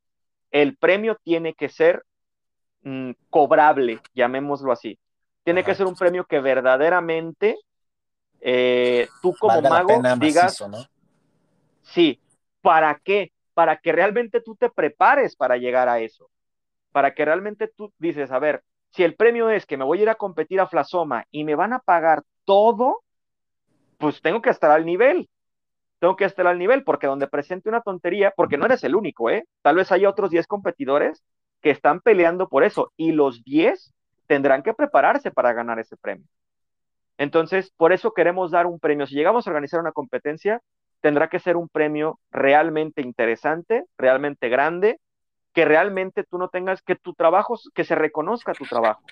el 0.50 0.78
premio 0.78 1.18
tiene 1.22 1.52
que 1.52 1.68
ser 1.68 2.04
mm, 2.82 3.10
cobrable, 3.28 4.00
llamémoslo 4.14 4.72
así. 4.72 4.98
Tiene 5.44 5.62
que 5.62 5.74
ser 5.74 5.86
un 5.86 5.94
premio 5.94 6.24
que 6.24 6.40
verdaderamente 6.40 7.58
eh, 8.40 9.08
tú 9.20 9.34
como 9.38 9.60
mago 9.60 10.00
digas, 10.18 10.64
sí, 11.82 12.18
¿para 12.62 12.98
qué? 13.04 13.30
Para 13.52 13.76
que 13.76 13.92
realmente 13.92 14.40
tú 14.40 14.56
te 14.56 14.70
prepares 14.70 15.36
para 15.36 15.58
llegar 15.58 15.88
a 15.88 16.00
eso. 16.00 16.30
Para 16.92 17.14
que 17.14 17.26
realmente 17.26 17.68
tú 17.68 17.92
dices, 17.98 18.30
a 18.30 18.38
ver, 18.38 18.62
si 18.90 19.04
el 19.04 19.16
premio 19.16 19.50
es 19.50 19.66
que 19.66 19.76
me 19.76 19.84
voy 19.84 19.98
a 19.98 20.02
ir 20.02 20.08
a 20.08 20.14
competir 20.14 20.60
a 20.60 20.66
Flasoma 20.66 21.26
y 21.30 21.44
me 21.44 21.54
van 21.54 21.74
a 21.74 21.80
pagar 21.80 22.22
todo, 22.46 23.02
pues 23.98 24.22
tengo 24.22 24.40
que 24.40 24.50
estar 24.50 24.70
al 24.70 24.86
nivel 24.86 25.28
tengo 26.00 26.16
que 26.16 26.24
estar 26.24 26.46
al 26.46 26.58
nivel, 26.58 26.82
porque 26.82 27.06
donde 27.06 27.28
presente 27.28 27.68
una 27.68 27.82
tontería, 27.82 28.32
porque 28.34 28.56
no 28.56 28.64
eres 28.64 28.82
el 28.82 28.96
único, 28.96 29.30
¿eh? 29.30 29.46
Tal 29.62 29.76
vez 29.76 29.92
haya 29.92 30.08
otros 30.08 30.30
10 30.30 30.46
competidores 30.46 31.22
que 31.60 31.70
están 31.70 32.00
peleando 32.00 32.48
por 32.48 32.64
eso, 32.64 32.90
y 32.96 33.12
los 33.12 33.44
10 33.44 33.92
tendrán 34.26 34.62
que 34.62 34.72
prepararse 34.72 35.30
para 35.30 35.52
ganar 35.52 35.78
ese 35.78 35.96
premio. 35.96 36.26
Entonces, 37.18 37.70
por 37.76 37.92
eso 37.92 38.12
queremos 38.12 38.50
dar 38.50 38.66
un 38.66 38.80
premio. 38.80 39.06
Si 39.06 39.14
llegamos 39.14 39.46
a 39.46 39.50
organizar 39.50 39.78
una 39.78 39.92
competencia, 39.92 40.62
tendrá 41.02 41.28
que 41.28 41.38
ser 41.38 41.58
un 41.58 41.68
premio 41.68 42.18
realmente 42.30 43.02
interesante, 43.02 43.84
realmente 43.98 44.48
grande, 44.48 45.00
que 45.52 45.66
realmente 45.66 46.24
tú 46.24 46.38
no 46.38 46.48
tengas, 46.48 46.80
que 46.80 46.96
tu 46.96 47.12
trabajo, 47.12 47.58
que 47.74 47.84
se 47.84 47.94
reconozca 47.94 48.54
tu 48.54 48.64
trabajo. 48.64 49.02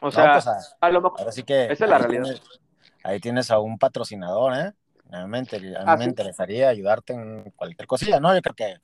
O 0.00 0.10
sea, 0.10 0.32
pues 0.32 0.76
a, 0.80 0.90
lo 0.90 1.02
mejor. 1.02 1.28
Así 1.28 1.42
que 1.42 1.64
esa 1.64 1.84
es 1.84 1.90
la 1.90 1.98
realidad. 1.98 2.24
ahí 3.04 3.20
tienes 3.20 3.50
a 3.50 3.58
un 3.58 3.78
patrocinador, 3.78 4.54
¿eh? 4.56 4.72
A 5.12 5.26
mí, 5.26 5.28
me, 5.28 5.76
a 5.76 5.84
mí 5.84 5.98
me 5.98 6.04
interesaría 6.04 6.68
ayudarte 6.70 7.12
en 7.12 7.50
cualquier 7.54 7.86
cosilla, 7.86 8.18
¿no? 8.18 8.34
Yo 8.34 8.40
creo 8.40 8.54
que, 8.54 8.76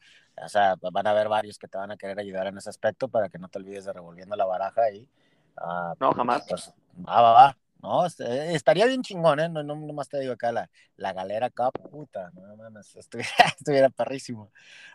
o 0.44 0.48
sea, 0.48 0.76
van 0.92 1.06
a 1.06 1.10
haber 1.10 1.28
varios 1.28 1.58
que 1.58 1.68
te 1.68 1.78
van 1.78 1.90
a 1.90 1.96
querer 1.96 2.18
ayudar 2.18 2.46
en 2.48 2.58
ese 2.58 2.68
aspecto 2.68 3.08
para 3.08 3.28
que 3.28 3.38
no 3.38 3.48
te 3.48 3.58
olvides 3.58 3.86
de 3.86 3.92
revolviendo 3.92 4.36
la 4.36 4.44
baraja 4.44 4.82
ahí. 4.82 5.08
Uh, 5.56 5.94
no, 5.98 6.12
jamás. 6.12 6.44
Pues, 6.46 6.72
va, 7.06 7.22
va, 7.22 7.32
va. 7.32 7.56
No, 7.82 8.04
este, 8.04 8.54
estaría 8.54 8.86
bien 8.86 9.02
chingón, 9.02 9.38
¿eh? 9.38 9.48
No, 9.48 9.62
no, 9.62 9.76
nomás 9.76 10.08
te 10.08 10.18
digo 10.18 10.32
acá 10.32 10.50
la, 10.50 10.68
la 10.96 11.12
galera 11.12 11.48
cup, 11.48 11.72
puta, 11.90 12.30
no 12.34 12.56
mames, 12.56 12.96
estuviera, 12.96 13.30
estuviera 13.56 13.88
perrísimo. 13.88 14.50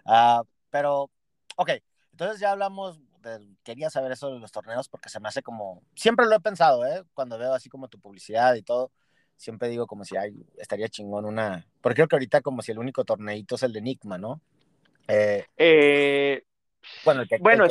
Uh, 0.05 0.43
pero, 0.69 1.09
ok, 1.55 1.71
entonces 2.11 2.39
ya 2.39 2.51
hablamos, 2.51 2.99
de, 3.21 3.55
quería 3.63 3.89
saber 3.89 4.11
eso 4.11 4.31
de 4.31 4.39
los 4.39 4.51
torneos 4.51 4.89
porque 4.89 5.09
se 5.09 5.19
me 5.21 5.29
hace 5.29 5.41
como, 5.41 5.81
siempre 5.95 6.25
lo 6.25 6.35
he 6.35 6.39
pensado, 6.41 6.85
¿eh? 6.85 7.03
Cuando 7.13 7.37
veo 7.37 7.53
así 7.53 7.69
como 7.69 7.87
tu 7.87 7.99
publicidad 7.99 8.53
y 8.55 8.63
todo, 8.63 8.91
siempre 9.35 9.69
digo 9.69 9.87
como 9.87 10.05
si 10.05 10.17
ay, 10.17 10.45
estaría 10.57 10.89
chingón 10.89 11.25
una, 11.25 11.65
porque 11.81 11.95
creo 11.95 12.07
que 12.07 12.15
ahorita 12.15 12.41
como 12.41 12.61
si 12.61 12.71
el 12.71 12.79
único 12.79 13.03
torneito 13.03 13.55
es 13.55 13.63
el 13.63 13.73
de 13.73 13.79
Enigma, 13.79 14.17
¿no? 14.17 14.41
Eh, 15.07 15.45
eh, 15.57 16.43
bueno, 17.03 17.21
el 17.21 17.27
que, 17.27 17.37
bueno 17.39 17.65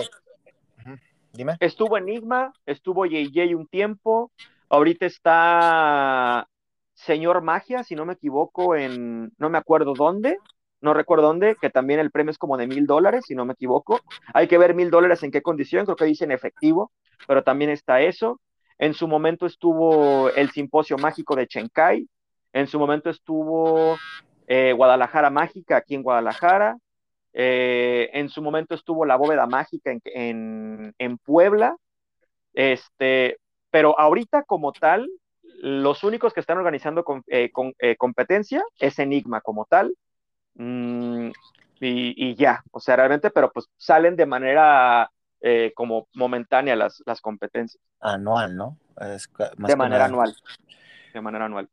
dime. 1.33 1.57
Estuvo 1.61 1.97
Enigma, 1.97 2.53
estuvo 2.67 3.07
JJ 3.07 3.55
un 3.57 3.67
tiempo, 3.67 4.31
ahorita 4.69 5.07
está 5.07 6.49
Señor 6.95 7.43
Magia, 7.43 7.85
si 7.85 7.95
no 7.95 8.05
me 8.05 8.15
equivoco, 8.15 8.77
en 8.77 9.33
no 9.39 9.51
me 9.51 9.59
acuerdo 9.59 9.95
dónde, 9.95 10.39
no 10.81 10.95
recuerdo 10.95 11.29
dónde, 11.29 11.57
que 11.61 11.71
también 11.71 12.01
el 12.01 12.11
premio 12.11 12.33
es 12.33 12.39
como 12.39 12.57
de 12.57 12.67
mil 12.67 12.87
dólares, 12.87 13.25
si 13.27 13.35
no 13.35 13.45
me 13.45 13.55
equivoco. 13.55 14.01
Hay 14.35 14.49
que 14.49 14.59
ver 14.59 14.75
mil 14.75 14.91
dólares 14.91 15.23
en 15.23 15.31
qué 15.31 15.41
condición, 15.41 15.85
creo 15.85 15.97
que 15.97 16.05
dice 16.05 16.25
en 16.25 16.33
efectivo, 16.33 16.93
pero 17.27 17.43
también 17.43 17.71
está 17.71 18.03
eso. 18.03 18.41
En 18.79 18.95
su 18.95 19.07
momento 19.07 19.47
estuvo 19.47 20.31
el 20.31 20.51
Simposio 20.51 20.99
Mágico 20.99 21.37
de 21.37 21.47
Chenkai. 21.47 22.09
En 22.53 22.67
su 22.67 22.79
momento 22.79 23.11
estuvo 23.11 23.97
eh, 24.47 24.73
Guadalajara 24.73 25.31
Mágica 25.31 25.77
aquí 25.77 25.95
en 25.95 26.03
Guadalajara. 26.03 26.77
Eh, 27.33 28.11
en 28.13 28.29
su 28.29 28.43
momento 28.43 28.75
estuvo 28.75 29.07
la 29.07 29.17
Bóveda 29.17 29.47
Mágica 29.47 29.93
en, 30.05 30.95
en, 30.99 31.19
Puebla. 31.19 31.77
Este, 32.53 33.39
pero 33.71 33.99
ahorita 33.99 34.43
como 34.45 34.73
tal, 34.73 35.09
los 35.43 36.05
únicos 36.05 36.35
que 36.35 36.41
están 36.41 36.59
organizando 36.59 37.05
con, 37.05 37.23
eh, 37.29 37.51
competencia 37.97 38.65
es 38.79 38.99
Enigma 38.99 39.41
como 39.41 39.65
tal. 39.65 39.95
Mm, 40.55 41.29
y, 41.81 42.31
y, 42.31 42.35
ya, 42.35 42.63
o 42.71 42.81
sea, 42.81 42.97
realmente, 42.97 43.31
pero 43.31 43.53
pues 43.53 43.69
salen 43.77 44.17
de 44.17 44.27
manera 44.27 45.11
eh, 45.45 45.73
como 45.75 46.09
momentánea 46.15 46.77
las, 46.77 47.03
las 47.05 47.21
competencias. 47.21 47.83
Anual, 48.01 48.57
¿no? 48.57 48.79
de 48.97 49.77
manera 49.77 50.05
anual. 50.05 50.37
De 51.13 51.21
manera 51.21 51.47
anual. 51.47 51.69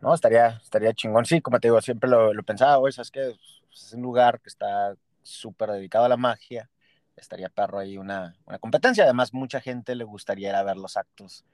No, 0.00 0.14
estaría, 0.14 0.60
estaría 0.62 0.94
chingón. 0.94 1.26
Sí, 1.26 1.40
como 1.42 1.60
te 1.60 1.68
digo, 1.68 1.80
siempre 1.82 2.08
lo, 2.08 2.32
lo 2.32 2.42
pensaba, 2.42 2.76
güey, 2.76 2.94
es 2.96 3.10
que 3.10 3.36
es 3.72 3.92
un 3.92 4.02
lugar 4.02 4.40
que 4.40 4.48
está 4.48 4.94
súper 5.22 5.72
dedicado 5.72 6.06
a 6.06 6.08
la 6.08 6.16
magia. 6.16 6.70
Estaría 7.14 7.50
perro 7.50 7.78
ahí 7.78 7.98
una, 7.98 8.34
una 8.46 8.58
competencia. 8.58 9.04
Además, 9.04 9.34
mucha 9.34 9.60
gente 9.60 9.94
le 9.94 10.04
gustaría 10.04 10.48
ir 10.48 10.54
a 10.54 10.62
ver 10.62 10.78
los 10.78 10.96
actos 10.96 11.44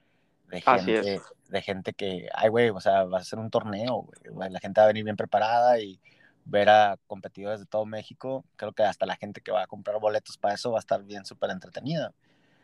de 0.47 0.61
gente, 0.61 1.21
de 1.49 1.61
gente 1.61 1.93
que, 1.93 2.29
ay, 2.33 2.49
güey, 2.49 2.69
o 2.69 2.79
sea, 2.79 3.03
va 3.03 3.19
a 3.19 3.23
ser 3.23 3.39
un 3.39 3.49
torneo, 3.49 4.07
güey. 4.31 4.49
La 4.49 4.59
gente 4.59 4.79
va 4.79 4.85
a 4.85 4.87
venir 4.87 5.03
bien 5.03 5.17
preparada 5.17 5.79
y 5.79 5.99
ver 6.45 6.69
a 6.69 6.97
competidores 7.07 7.59
de 7.59 7.65
todo 7.65 7.85
México. 7.85 8.45
Creo 8.55 8.73
que 8.73 8.83
hasta 8.83 9.05
la 9.05 9.15
gente 9.15 9.41
que 9.41 9.51
va 9.51 9.63
a 9.63 9.67
comprar 9.67 9.99
boletos 9.99 10.37
para 10.37 10.55
eso 10.55 10.71
va 10.71 10.79
a 10.79 10.81
estar 10.81 11.03
bien 11.03 11.25
súper 11.25 11.51
entretenida. 11.51 12.13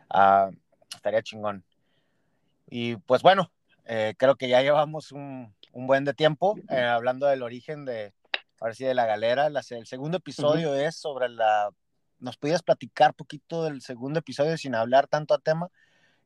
Ah, 0.09 0.49
estaría 0.93 1.21
chingón. 1.21 1.63
Y 2.69 2.97
pues 2.97 3.21
bueno, 3.21 3.51
eh, 3.85 4.13
creo 4.17 4.35
que 4.35 4.49
ya 4.49 4.61
llevamos 4.61 5.11
un, 5.11 5.53
un 5.71 5.87
buen 5.87 6.03
de 6.03 6.13
tiempo 6.13 6.57
eh, 6.69 6.81
hablando 6.81 7.27
del 7.27 7.43
origen 7.43 7.85
de, 7.85 8.13
ahora 8.59 8.73
sí, 8.73 8.83
de 8.83 8.93
la 8.93 9.05
galera. 9.05 9.47
el 9.47 9.85
segundo 9.85 10.17
episodio 10.17 10.75
es 10.75 10.95
sobre 10.95 11.29
la... 11.29 11.69
¿Nos 12.19 12.35
pudieras 12.35 12.63
platicar 12.63 13.13
poquito 13.13 13.63
del 13.63 13.81
segundo 13.81 14.19
episodio 14.19 14.57
sin 14.57 14.73
hablar 14.73 15.07
tanto 15.07 15.35
a 15.35 15.39
tema? 15.39 15.69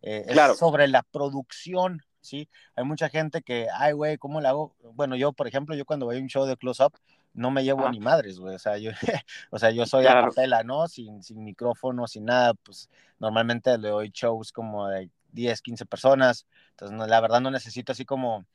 Eh, 0.01 0.25
es 0.27 0.57
sobre 0.57 0.87
la 0.87 1.03
producción, 1.03 2.01
¿sí? 2.21 2.49
Hay 2.75 2.85
mucha 2.85 3.09
gente 3.09 3.41
que, 3.41 3.67
ay, 3.73 3.91
güey, 3.91 4.17
¿cómo 4.17 4.39
le 4.39 4.47
hago? 4.47 4.73
Bueno, 4.93 5.15
yo, 5.15 5.33
por 5.33 5.47
ejemplo, 5.47 5.75
yo 5.75 5.85
cuando 5.85 6.05
voy 6.05 6.17
a 6.17 6.21
un 6.21 6.27
show 6.27 6.45
de 6.45 6.55
close-up, 6.55 6.93
no 7.33 7.51
me 7.51 7.63
llevo 7.63 7.89
ni 7.89 7.99
madres, 7.99 8.39
güey. 8.39 8.55
O 8.55 8.59
sea, 8.59 8.77
yo, 8.77 8.91
o 9.51 9.59
sea, 9.59 9.71
yo 9.71 9.85
soy 9.85 10.05
a 10.05 10.21
capela, 10.21 10.63
¿no? 10.63 10.87
Sin, 10.87 11.23
sin 11.23 11.43
micrófono, 11.43 12.07
sin 12.07 12.25
nada. 12.25 12.53
Pues 12.53 12.89
normalmente 13.19 13.77
le 13.77 13.89
doy 13.89 14.11
shows 14.13 14.51
como 14.51 14.87
de 14.87 15.09
10, 15.31 15.61
15 15.61 15.85
personas. 15.85 16.45
Entonces, 16.71 16.97
no, 16.97 17.07
la 17.07 17.21
verdad 17.21 17.41
no 17.41 17.51
necesito 17.51 17.91
así 17.91 18.05
como, 18.05 18.45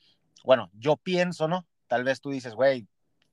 bueno, 0.45 0.71
yo 0.75 0.97
pienso, 0.97 1.49
¿no? 1.49 1.67
Tal 1.87 2.05
vez 2.05 2.21
tú 2.21 2.31
dices, 2.31 2.55
güey, 2.55 2.87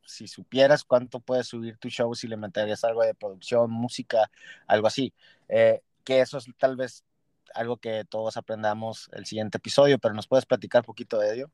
si 0.06 0.28
supieras 0.28 0.84
cuánto 0.84 1.20
puedes 1.20 1.48
subir 1.48 1.78
tu 1.78 1.90
show 1.90 2.14
si 2.14 2.28
le 2.28 2.38
meterías 2.38 2.84
algo 2.84 3.04
de 3.04 3.14
producción, 3.14 3.72
música, 3.72 4.30
algo 4.68 4.88
así. 4.88 5.14
Eh, 5.50 5.82
que 6.04 6.22
eso 6.22 6.38
es 6.38 6.46
tal 6.58 6.76
vez 6.76 7.04
algo 7.54 7.78
que 7.78 8.04
todos 8.06 8.38
aprendamos 8.38 9.10
el 9.14 9.26
siguiente 9.26 9.58
episodio, 9.58 10.00
pero 10.00 10.14
¿nos 10.14 10.28
puedes 10.28 10.46
platicar 10.46 10.82
un 10.82 10.86
poquito 10.86 11.20
de 11.20 11.36
ello? 11.36 11.52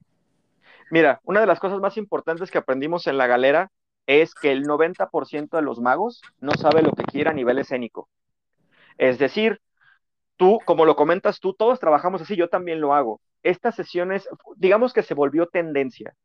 Mira, 0.91 1.21
una 1.23 1.41
de 1.41 1.45
las 1.45 1.59
cosas 1.59 1.79
más 1.79 1.97
importantes 1.97 2.49
que 2.49 2.57
aprendimos 2.57 3.05
en 3.07 3.17
la 3.17 3.27
galera 3.27 3.71
es 4.09 4.33
que 4.33 4.51
el 4.51 4.63
90% 4.63 5.57
de 5.57 5.61
los 5.61 5.79
magos 5.79 6.23
no 6.39 6.53
sabe 6.53 6.81
lo 6.81 6.93
que 6.93 7.03
quiere 7.03 7.29
a 7.29 7.33
nivel 7.33 7.59
escénico. 7.59 8.09
Es 8.97 9.19
decir, 9.19 9.61
tú, 10.35 10.57
como 10.65 10.85
lo 10.85 10.95
comentas 10.95 11.39
tú, 11.39 11.53
todos 11.53 11.79
trabajamos 11.79 12.19
así, 12.23 12.35
yo 12.35 12.49
también 12.49 12.81
lo 12.81 12.95
hago. 12.95 13.21
Estas 13.43 13.75
sesiones, 13.75 14.27
digamos 14.55 14.93
que 14.93 15.03
se 15.03 15.13
volvió 15.13 15.45
tendencia. 15.45 16.15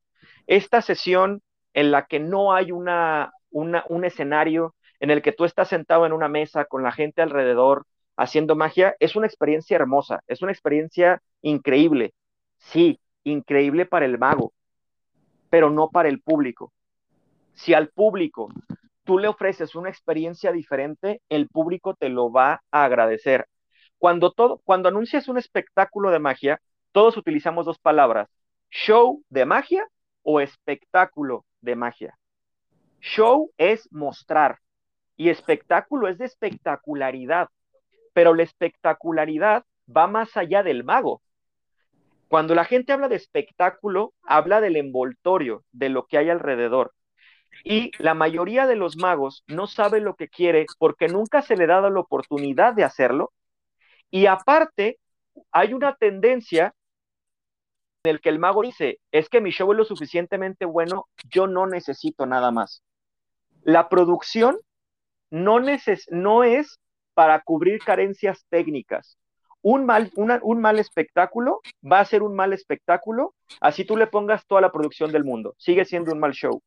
Esta 0.46 0.80
sesión 0.80 1.42
en 1.74 1.90
la 1.90 2.06
que 2.06 2.20
no 2.20 2.54
hay 2.54 2.72
una, 2.72 3.32
un 3.50 4.04
escenario 4.06 4.74
en 4.98 5.10
el 5.10 5.20
que 5.20 5.32
tú 5.32 5.44
estás 5.44 5.68
sentado 5.68 6.06
en 6.06 6.14
una 6.14 6.28
mesa 6.28 6.64
con 6.64 6.82
la 6.82 6.90
gente 6.90 7.20
alrededor 7.20 7.84
haciendo 8.16 8.56
magia, 8.56 8.96
es 8.98 9.14
una 9.14 9.26
experiencia 9.26 9.76
hermosa, 9.76 10.22
es 10.26 10.40
una 10.40 10.52
experiencia 10.52 11.20
increíble. 11.42 12.14
Sí, 12.56 12.98
increíble 13.24 13.84
para 13.84 14.06
el 14.06 14.16
mago, 14.16 14.54
pero 15.50 15.68
no 15.68 15.90
para 15.90 16.08
el 16.08 16.22
público. 16.22 16.72
Si 17.54 17.72
al 17.74 17.88
público 17.88 18.48
tú 19.04 19.18
le 19.18 19.28
ofreces 19.28 19.74
una 19.74 19.88
experiencia 19.88 20.52
diferente, 20.52 21.22
el 21.28 21.48
público 21.48 21.94
te 21.94 22.08
lo 22.08 22.32
va 22.32 22.62
a 22.70 22.84
agradecer. 22.84 23.46
Cuando, 23.98 24.32
todo, 24.32 24.60
cuando 24.64 24.88
anuncias 24.88 25.28
un 25.28 25.38
espectáculo 25.38 26.10
de 26.10 26.18
magia, 26.18 26.60
todos 26.92 27.16
utilizamos 27.16 27.66
dos 27.66 27.78
palabras, 27.78 28.28
show 28.70 29.22
de 29.28 29.44
magia 29.44 29.86
o 30.22 30.40
espectáculo 30.40 31.44
de 31.60 31.76
magia. 31.76 32.18
Show 33.00 33.52
es 33.56 33.90
mostrar 33.92 34.58
y 35.16 35.28
espectáculo 35.28 36.08
es 36.08 36.18
de 36.18 36.24
espectacularidad, 36.24 37.48
pero 38.12 38.34
la 38.34 38.42
espectacularidad 38.42 39.64
va 39.94 40.06
más 40.06 40.36
allá 40.36 40.62
del 40.62 40.84
mago. 40.84 41.22
Cuando 42.28 42.54
la 42.54 42.64
gente 42.64 42.92
habla 42.92 43.08
de 43.08 43.16
espectáculo, 43.16 44.12
habla 44.22 44.60
del 44.60 44.76
envoltorio, 44.76 45.64
de 45.72 45.88
lo 45.88 46.06
que 46.06 46.18
hay 46.18 46.30
alrededor. 46.30 46.92
Y 47.62 47.92
la 47.98 48.14
mayoría 48.14 48.66
de 48.66 48.76
los 48.76 48.96
magos 48.96 49.44
no 49.46 49.66
sabe 49.66 50.00
lo 50.00 50.16
que 50.16 50.28
quiere 50.28 50.66
porque 50.78 51.08
nunca 51.08 51.42
se 51.42 51.56
le 51.56 51.66
dado 51.66 51.90
la 51.90 52.00
oportunidad 52.00 52.74
de 52.74 52.84
hacerlo. 52.84 53.32
Y 54.10 54.26
aparte, 54.26 54.98
hay 55.52 55.72
una 55.72 55.94
tendencia 55.94 56.74
en 58.04 58.10
el 58.10 58.20
que 58.20 58.28
el 58.28 58.38
mago 58.38 58.62
dice, 58.62 58.98
es 59.12 59.28
que 59.28 59.40
mi 59.40 59.50
show 59.50 59.70
es 59.72 59.78
lo 59.78 59.84
suficientemente 59.84 60.66
bueno, 60.66 61.06
yo 61.30 61.46
no 61.46 61.66
necesito 61.66 62.26
nada 62.26 62.50
más. 62.50 62.82
La 63.62 63.88
producción 63.88 64.58
no, 65.30 65.58
no 66.10 66.44
es 66.44 66.80
para 67.14 67.40
cubrir 67.40 67.78
carencias 67.80 68.44
técnicas. 68.50 69.16
Un 69.62 69.86
mal, 69.86 70.12
un 70.16 70.60
mal 70.60 70.78
espectáculo 70.78 71.62
va 71.82 72.00
a 72.00 72.04
ser 72.04 72.22
un 72.22 72.36
mal 72.36 72.52
espectáculo, 72.52 73.34
así 73.62 73.86
tú 73.86 73.96
le 73.96 74.06
pongas 74.06 74.46
toda 74.46 74.60
la 74.60 74.70
producción 74.70 75.10
del 75.10 75.24
mundo, 75.24 75.54
sigue 75.56 75.86
siendo 75.86 76.12
un 76.12 76.20
mal 76.20 76.32
show. 76.32 76.60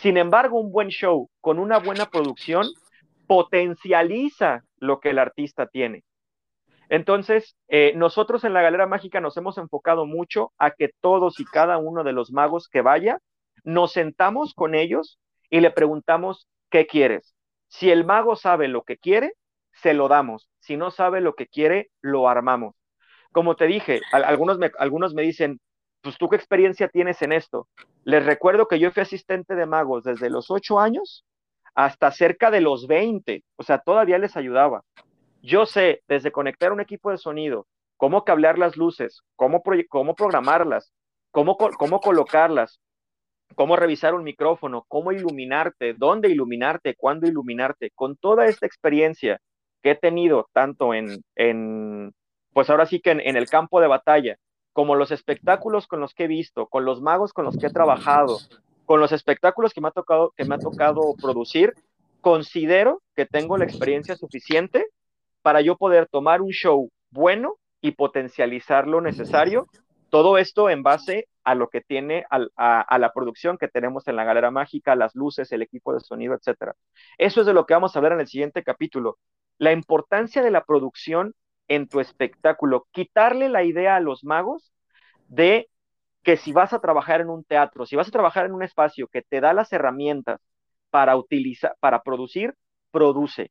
Sin 0.00 0.16
embargo, 0.16 0.60
un 0.60 0.70
buen 0.70 0.88
show 0.88 1.28
con 1.40 1.58
una 1.58 1.78
buena 1.78 2.06
producción 2.06 2.66
potencializa 3.26 4.62
lo 4.78 5.00
que 5.00 5.10
el 5.10 5.18
artista 5.18 5.66
tiene. 5.66 6.04
Entonces, 6.88 7.56
eh, 7.68 7.92
nosotros 7.96 8.44
en 8.44 8.54
la 8.54 8.62
Galera 8.62 8.86
Mágica 8.86 9.20
nos 9.20 9.36
hemos 9.36 9.58
enfocado 9.58 10.06
mucho 10.06 10.52
a 10.56 10.70
que 10.70 10.90
todos 11.00 11.40
y 11.40 11.44
cada 11.44 11.78
uno 11.78 12.04
de 12.04 12.12
los 12.12 12.30
magos 12.30 12.68
que 12.68 12.80
vaya, 12.80 13.18
nos 13.64 13.92
sentamos 13.92 14.54
con 14.54 14.74
ellos 14.74 15.18
y 15.50 15.60
le 15.60 15.70
preguntamos, 15.70 16.48
¿qué 16.70 16.86
quieres? 16.86 17.34
Si 17.66 17.90
el 17.90 18.04
mago 18.04 18.36
sabe 18.36 18.68
lo 18.68 18.84
que 18.84 18.96
quiere, 18.96 19.34
se 19.72 19.94
lo 19.94 20.08
damos. 20.08 20.48
Si 20.60 20.76
no 20.76 20.90
sabe 20.90 21.20
lo 21.20 21.34
que 21.34 21.48
quiere, 21.48 21.90
lo 22.00 22.28
armamos. 22.28 22.74
Como 23.32 23.56
te 23.56 23.66
dije, 23.66 24.00
algunos 24.12 24.58
me, 24.58 24.70
algunos 24.78 25.12
me 25.12 25.22
dicen, 25.22 25.60
pues 26.02 26.16
tú 26.18 26.28
qué 26.28 26.36
experiencia 26.36 26.88
tienes 26.88 27.20
en 27.22 27.32
esto. 27.32 27.68
Les 28.04 28.24
recuerdo 28.24 28.68
que 28.68 28.78
yo 28.78 28.90
fui 28.90 29.02
asistente 29.02 29.54
de 29.54 29.66
magos 29.66 30.04
desde 30.04 30.30
los 30.30 30.50
ocho 30.50 30.78
años 30.78 31.24
hasta 31.74 32.10
cerca 32.10 32.50
de 32.50 32.60
los 32.60 32.86
20, 32.86 33.44
o 33.56 33.62
sea, 33.62 33.78
todavía 33.78 34.18
les 34.18 34.36
ayudaba. 34.36 34.82
Yo 35.42 35.66
sé 35.66 36.02
desde 36.08 36.32
conectar 36.32 36.72
un 36.72 36.80
equipo 36.80 37.10
de 37.10 37.18
sonido, 37.18 37.66
cómo 37.96 38.24
cablear 38.24 38.58
las 38.58 38.76
luces, 38.76 39.22
cómo, 39.36 39.62
cómo 39.88 40.14
programarlas, 40.14 40.92
cómo, 41.30 41.56
cómo 41.56 42.00
colocarlas, 42.00 42.80
cómo 43.54 43.76
revisar 43.76 44.14
un 44.14 44.24
micrófono, 44.24 44.84
cómo 44.88 45.12
iluminarte, 45.12 45.94
dónde 45.94 46.28
iluminarte, 46.30 46.94
cuándo 46.96 47.28
iluminarte. 47.28 47.90
Con 47.94 48.16
toda 48.16 48.46
esta 48.46 48.66
experiencia 48.66 49.40
que 49.82 49.92
he 49.92 49.94
tenido 49.94 50.48
tanto 50.52 50.94
en, 50.94 51.22
en 51.36 52.12
pues 52.52 52.70
ahora 52.70 52.86
sí 52.86 53.00
que 53.00 53.10
en, 53.10 53.36
el 53.36 53.48
campo 53.48 53.80
de 53.80 53.86
batalla, 53.86 54.36
como 54.78 54.94
los 54.94 55.10
espectáculos 55.10 55.88
con 55.88 55.98
los 55.98 56.14
que 56.14 56.26
he 56.26 56.28
visto, 56.28 56.68
con 56.68 56.84
los 56.84 57.02
magos 57.02 57.32
con 57.32 57.44
los 57.44 57.58
que 57.58 57.66
he 57.66 57.70
trabajado, 57.70 58.38
con 58.86 59.00
los 59.00 59.10
espectáculos 59.10 59.74
que 59.74 59.80
me 59.80 59.88
ha 59.88 59.90
tocado, 59.90 60.32
que 60.36 60.44
me 60.44 60.54
ha 60.54 60.58
tocado 60.58 61.16
producir, 61.20 61.74
considero 62.20 63.02
que 63.16 63.26
tengo 63.26 63.58
la 63.58 63.64
experiencia 63.64 64.14
suficiente 64.14 64.86
para 65.42 65.62
yo 65.62 65.76
poder 65.76 66.06
tomar 66.06 66.42
un 66.42 66.50
show 66.50 66.92
bueno 67.10 67.56
y 67.80 67.90
potencializar 67.90 68.86
lo 68.86 69.00
necesario. 69.00 69.66
Todo 70.10 70.38
esto 70.38 70.70
en 70.70 70.84
base 70.84 71.26
a 71.42 71.56
lo 71.56 71.70
que 71.70 71.80
tiene 71.80 72.24
a, 72.30 72.98
la 72.98 73.12
producción 73.12 73.58
que 73.58 73.66
tenemos 73.66 74.06
en 74.06 74.14
la 74.14 74.22
Galera 74.22 74.52
Mágica, 74.52 74.94
las 74.94 75.12
luces, 75.16 75.50
el 75.50 75.62
equipo 75.62 75.92
de 75.92 75.98
sonido, 75.98 76.34
etcétera. 76.34 76.76
Eso 77.18 77.40
es 77.40 77.48
de 77.48 77.52
lo 77.52 77.66
que 77.66 77.74
vamos 77.74 77.96
a 77.96 77.98
hablar 77.98 78.12
en 78.12 78.20
el 78.20 78.28
siguiente 78.28 78.62
capítulo. 78.62 79.18
La 79.58 79.72
importancia 79.72 80.40
de 80.40 80.52
la 80.52 80.62
producción 80.62 81.34
en 81.68 81.88
tu 81.88 82.00
espectáculo, 82.00 82.86
quitarle 82.92 83.48
la 83.48 83.64
idea 83.64 83.96
a 83.96 84.00
los 84.00 84.24
magos 84.24 84.72
de 85.28 85.68
que 86.22 86.36
si 86.36 86.52
vas 86.52 86.72
a 86.72 86.80
trabajar 86.80 87.20
en 87.20 87.30
un 87.30 87.44
teatro, 87.44 87.86
si 87.86 87.96
vas 87.96 88.08
a 88.08 88.12
trabajar 88.12 88.46
en 88.46 88.52
un 88.52 88.62
espacio 88.62 89.08
que 89.08 89.22
te 89.22 89.40
da 89.40 89.52
las 89.52 89.72
herramientas 89.72 90.40
para 90.90 91.16
utilizar, 91.16 91.74
para 91.80 92.02
producir, 92.02 92.54
produce. 92.90 93.50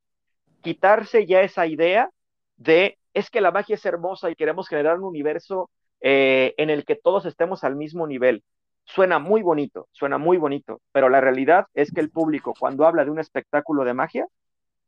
Quitarse 0.62 1.26
ya 1.26 1.42
esa 1.42 1.66
idea 1.66 2.10
de 2.56 2.98
es 3.14 3.30
que 3.30 3.40
la 3.40 3.50
magia 3.50 3.74
es 3.74 3.86
hermosa 3.86 4.30
y 4.30 4.36
queremos 4.36 4.68
generar 4.68 4.98
un 4.98 5.04
universo 5.04 5.70
eh, 6.00 6.54
en 6.56 6.70
el 6.70 6.84
que 6.84 6.96
todos 6.96 7.26
estemos 7.26 7.64
al 7.64 7.76
mismo 7.76 8.06
nivel. 8.06 8.44
Suena 8.84 9.18
muy 9.18 9.42
bonito, 9.42 9.88
suena 9.92 10.18
muy 10.18 10.38
bonito, 10.38 10.80
pero 10.92 11.08
la 11.08 11.20
realidad 11.20 11.66
es 11.74 11.92
que 11.92 12.00
el 12.00 12.10
público 12.10 12.54
cuando 12.58 12.86
habla 12.86 13.04
de 13.04 13.10
un 13.10 13.18
espectáculo 13.18 13.84
de 13.84 13.94
magia, 13.94 14.26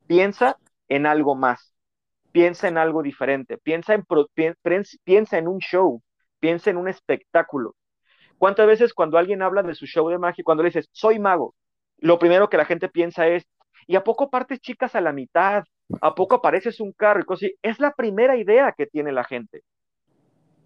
piensa 0.06 0.56
en 0.88 1.06
algo 1.06 1.34
más, 1.34 1.74
piensa 2.32 2.68
en 2.68 2.78
algo 2.78 3.02
diferente, 3.02 3.58
piensa 3.58 3.94
en, 3.94 4.04
piensa 5.04 5.38
en 5.38 5.48
un 5.48 5.58
show, 5.58 6.02
piensa 6.38 6.70
en 6.70 6.76
un 6.76 6.88
espectáculo. 6.88 7.74
¿Cuántas 8.38 8.66
veces 8.66 8.94
cuando 8.94 9.18
alguien 9.18 9.42
habla 9.42 9.62
de 9.62 9.74
su 9.74 9.86
show 9.86 10.08
de 10.08 10.18
magia, 10.18 10.44
cuando 10.44 10.62
le 10.62 10.70
dices, 10.70 10.88
soy 10.92 11.18
mago, 11.18 11.54
lo 11.98 12.18
primero 12.18 12.48
que 12.48 12.56
la 12.56 12.64
gente 12.64 12.88
piensa 12.88 13.28
es, 13.28 13.44
¿y 13.86 13.96
a 13.96 14.04
poco 14.04 14.30
partes 14.30 14.60
chicas 14.60 14.94
a 14.94 15.00
la 15.00 15.12
mitad? 15.12 15.64
¿A 16.00 16.14
poco 16.14 16.36
apareces 16.36 16.80
un 16.80 16.92
carro? 16.92 17.20
Y 17.20 17.24
cosas 17.24 17.50
Es 17.62 17.80
la 17.80 17.92
primera 17.92 18.36
idea 18.36 18.72
que 18.72 18.86
tiene 18.86 19.12
la 19.12 19.24
gente. 19.24 19.62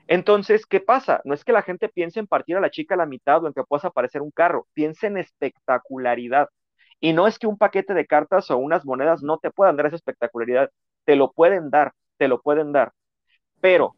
Entonces, 0.06 0.66
¿qué 0.66 0.80
pasa? 0.80 1.20
No 1.24 1.34
es 1.34 1.44
que 1.44 1.52
la 1.52 1.62
gente 1.62 1.88
piense 1.88 2.20
en 2.20 2.26
partir 2.26 2.56
a 2.56 2.60
la 2.60 2.70
chica 2.70 2.94
a 2.94 2.98
la 2.98 3.06
mitad 3.06 3.42
o 3.42 3.46
en 3.46 3.54
que 3.54 3.64
puedas 3.64 3.86
aparecer 3.86 4.22
un 4.22 4.30
carro, 4.30 4.66
piensa 4.74 5.06
en 5.06 5.16
espectacularidad. 5.16 6.48
Y 7.00 7.12
no 7.12 7.26
es 7.26 7.38
que 7.38 7.46
un 7.46 7.58
paquete 7.58 7.94
de 7.94 8.06
cartas 8.06 8.50
o 8.50 8.58
unas 8.58 8.84
monedas 8.84 9.22
no 9.22 9.38
te 9.38 9.50
puedan 9.50 9.76
dar 9.76 9.86
esa 9.86 9.96
espectacularidad, 9.96 10.70
te 11.04 11.16
lo 11.16 11.32
pueden 11.32 11.70
dar, 11.70 11.92
te 12.16 12.28
lo 12.28 12.40
pueden 12.40 12.72
dar. 12.72 12.92
Pero, 13.60 13.94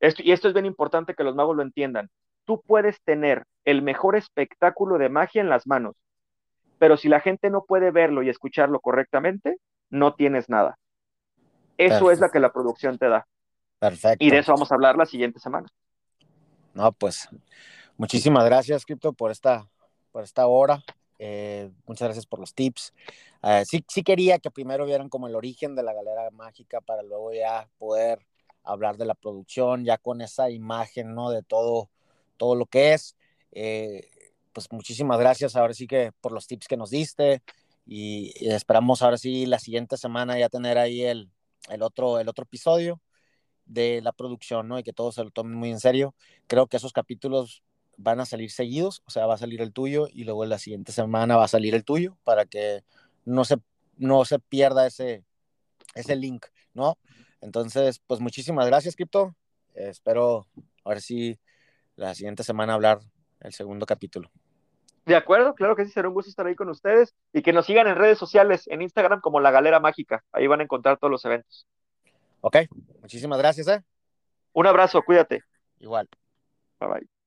esto, 0.00 0.22
y 0.22 0.32
esto 0.32 0.48
es 0.48 0.54
bien 0.54 0.66
importante 0.66 1.14
que 1.14 1.24
los 1.24 1.34
magos 1.34 1.56
lo 1.56 1.62
entiendan, 1.62 2.08
tú 2.44 2.62
puedes 2.66 3.00
tener 3.02 3.44
el 3.64 3.82
mejor 3.82 4.16
espectáculo 4.16 4.98
de 4.98 5.08
magia 5.08 5.40
en 5.40 5.48
las 5.48 5.66
manos, 5.66 5.96
pero 6.78 6.96
si 6.96 7.08
la 7.08 7.20
gente 7.20 7.50
no 7.50 7.64
puede 7.64 7.90
verlo 7.90 8.22
y 8.22 8.28
escucharlo 8.28 8.80
correctamente, 8.80 9.56
no 9.90 10.14
tienes 10.14 10.48
nada. 10.48 10.78
Eso 11.76 12.10
es 12.10 12.20
la 12.20 12.30
que 12.30 12.40
la 12.40 12.52
producción 12.52 12.98
te 12.98 13.08
da. 13.08 13.26
Perfecto. 13.78 14.24
Y 14.24 14.30
de 14.30 14.38
eso 14.38 14.52
vamos 14.52 14.70
a 14.70 14.74
hablar 14.74 14.96
la 14.96 15.06
siguiente 15.06 15.38
semana. 15.38 15.68
No, 16.74 16.92
pues 16.92 17.28
muchísimas 17.96 18.44
gracias, 18.44 18.84
Crypto, 18.84 19.12
por 19.12 19.30
esta, 19.30 19.68
por 20.10 20.24
esta 20.24 20.46
hora. 20.46 20.82
Eh, 21.18 21.70
muchas 21.86 22.06
gracias 22.06 22.26
por 22.26 22.38
los 22.38 22.54
tips. 22.54 22.94
Eh, 23.42 23.64
sí, 23.66 23.84
sí 23.88 24.02
quería 24.02 24.38
que 24.38 24.50
primero 24.50 24.86
vieran 24.86 25.08
como 25.08 25.26
el 25.26 25.34
origen 25.34 25.74
de 25.74 25.82
la 25.82 25.92
galera 25.92 26.30
mágica 26.30 26.80
para 26.80 27.02
luego 27.02 27.32
ya 27.32 27.68
poder 27.78 28.26
hablar 28.62 28.96
de 28.96 29.06
la 29.06 29.14
producción, 29.14 29.84
ya 29.84 29.98
con 29.98 30.20
esa 30.20 30.50
imagen, 30.50 31.14
¿no? 31.14 31.30
De 31.30 31.42
todo, 31.42 31.90
todo 32.36 32.54
lo 32.54 32.66
que 32.66 32.94
es. 32.94 33.16
Eh, 33.52 34.08
pues 34.52 34.70
muchísimas 34.72 35.18
gracias 35.18 35.56
ahora 35.56 35.74
sí 35.74 35.86
que 35.86 36.12
por 36.20 36.32
los 36.32 36.46
tips 36.46 36.68
que 36.68 36.76
nos 36.76 36.90
diste 36.90 37.42
y, 37.86 38.32
esperamos 38.52 39.02
ahora 39.02 39.16
sí 39.16 39.46
la 39.46 39.58
siguiente 39.58 39.96
semana 39.96 40.38
ya 40.38 40.48
tener 40.48 40.78
ahí 40.78 41.02
el, 41.02 41.30
el, 41.70 41.82
otro, 41.82 42.18
el 42.18 42.28
otro 42.28 42.44
episodio 42.44 43.00
de 43.66 44.00
la 44.02 44.12
producción, 44.12 44.68
¿no? 44.68 44.78
Y 44.78 44.82
que 44.82 44.92
todos 44.92 45.14
se 45.16 45.24
lo 45.24 45.30
tomen 45.30 45.54
muy 45.54 45.70
en 45.70 45.80
serio. 45.80 46.14
Creo 46.46 46.66
que 46.66 46.78
esos 46.78 46.92
capítulos 46.92 47.62
van 47.98 48.20
a 48.20 48.24
salir 48.24 48.50
seguidos, 48.50 49.02
o 49.06 49.10
sea, 49.10 49.26
va 49.26 49.34
a 49.34 49.38
salir 49.38 49.60
el 49.60 49.72
tuyo 49.72 50.06
y 50.10 50.24
luego 50.24 50.46
la 50.46 50.58
siguiente 50.58 50.92
semana 50.92 51.36
va 51.36 51.44
a 51.44 51.48
salir 51.48 51.74
el 51.74 51.84
tuyo 51.84 52.16
para 52.24 52.46
que 52.46 52.84
no 53.24 53.44
se, 53.44 53.56
no 53.96 54.24
se 54.24 54.38
pierda 54.38 54.86
ese, 54.86 55.24
ese 55.94 56.16
link, 56.16 56.46
¿no? 56.72 56.96
Entonces, 57.40 58.00
pues 58.06 58.20
muchísimas 58.20 58.66
gracias, 58.66 58.96
Crypto. 58.96 59.34
espero 59.74 60.46
ahora 60.84 61.00
sí 61.00 61.38
la 61.96 62.14
siguiente 62.14 62.44
semana 62.44 62.74
hablar 62.74 63.00
el 63.40 63.52
segundo 63.52 63.84
capítulo. 63.84 64.30
De 65.04 65.16
acuerdo, 65.16 65.54
claro 65.54 65.74
que 65.74 65.84
sí, 65.84 65.90
será 65.90 66.08
un 66.08 66.14
gusto 66.14 66.30
estar 66.30 66.46
ahí 66.46 66.54
con 66.54 66.68
ustedes 66.68 67.14
y 67.32 67.42
que 67.42 67.52
nos 67.52 67.66
sigan 67.66 67.88
en 67.88 67.96
redes 67.96 68.18
sociales, 68.18 68.68
en 68.68 68.82
Instagram 68.82 69.20
como 69.20 69.40
La 69.40 69.50
Galera 69.50 69.80
Mágica. 69.80 70.22
Ahí 70.32 70.46
van 70.46 70.60
a 70.60 70.64
encontrar 70.64 70.98
todos 70.98 71.10
los 71.10 71.24
eventos. 71.24 71.66
Ok, 72.42 72.58
muchísimas 73.00 73.38
gracias. 73.38 73.66
¿eh? 73.68 73.82
Un 74.52 74.66
abrazo, 74.66 75.02
cuídate. 75.02 75.42
Igual. 75.78 76.08
Bye 76.78 76.88
bye. 76.88 77.17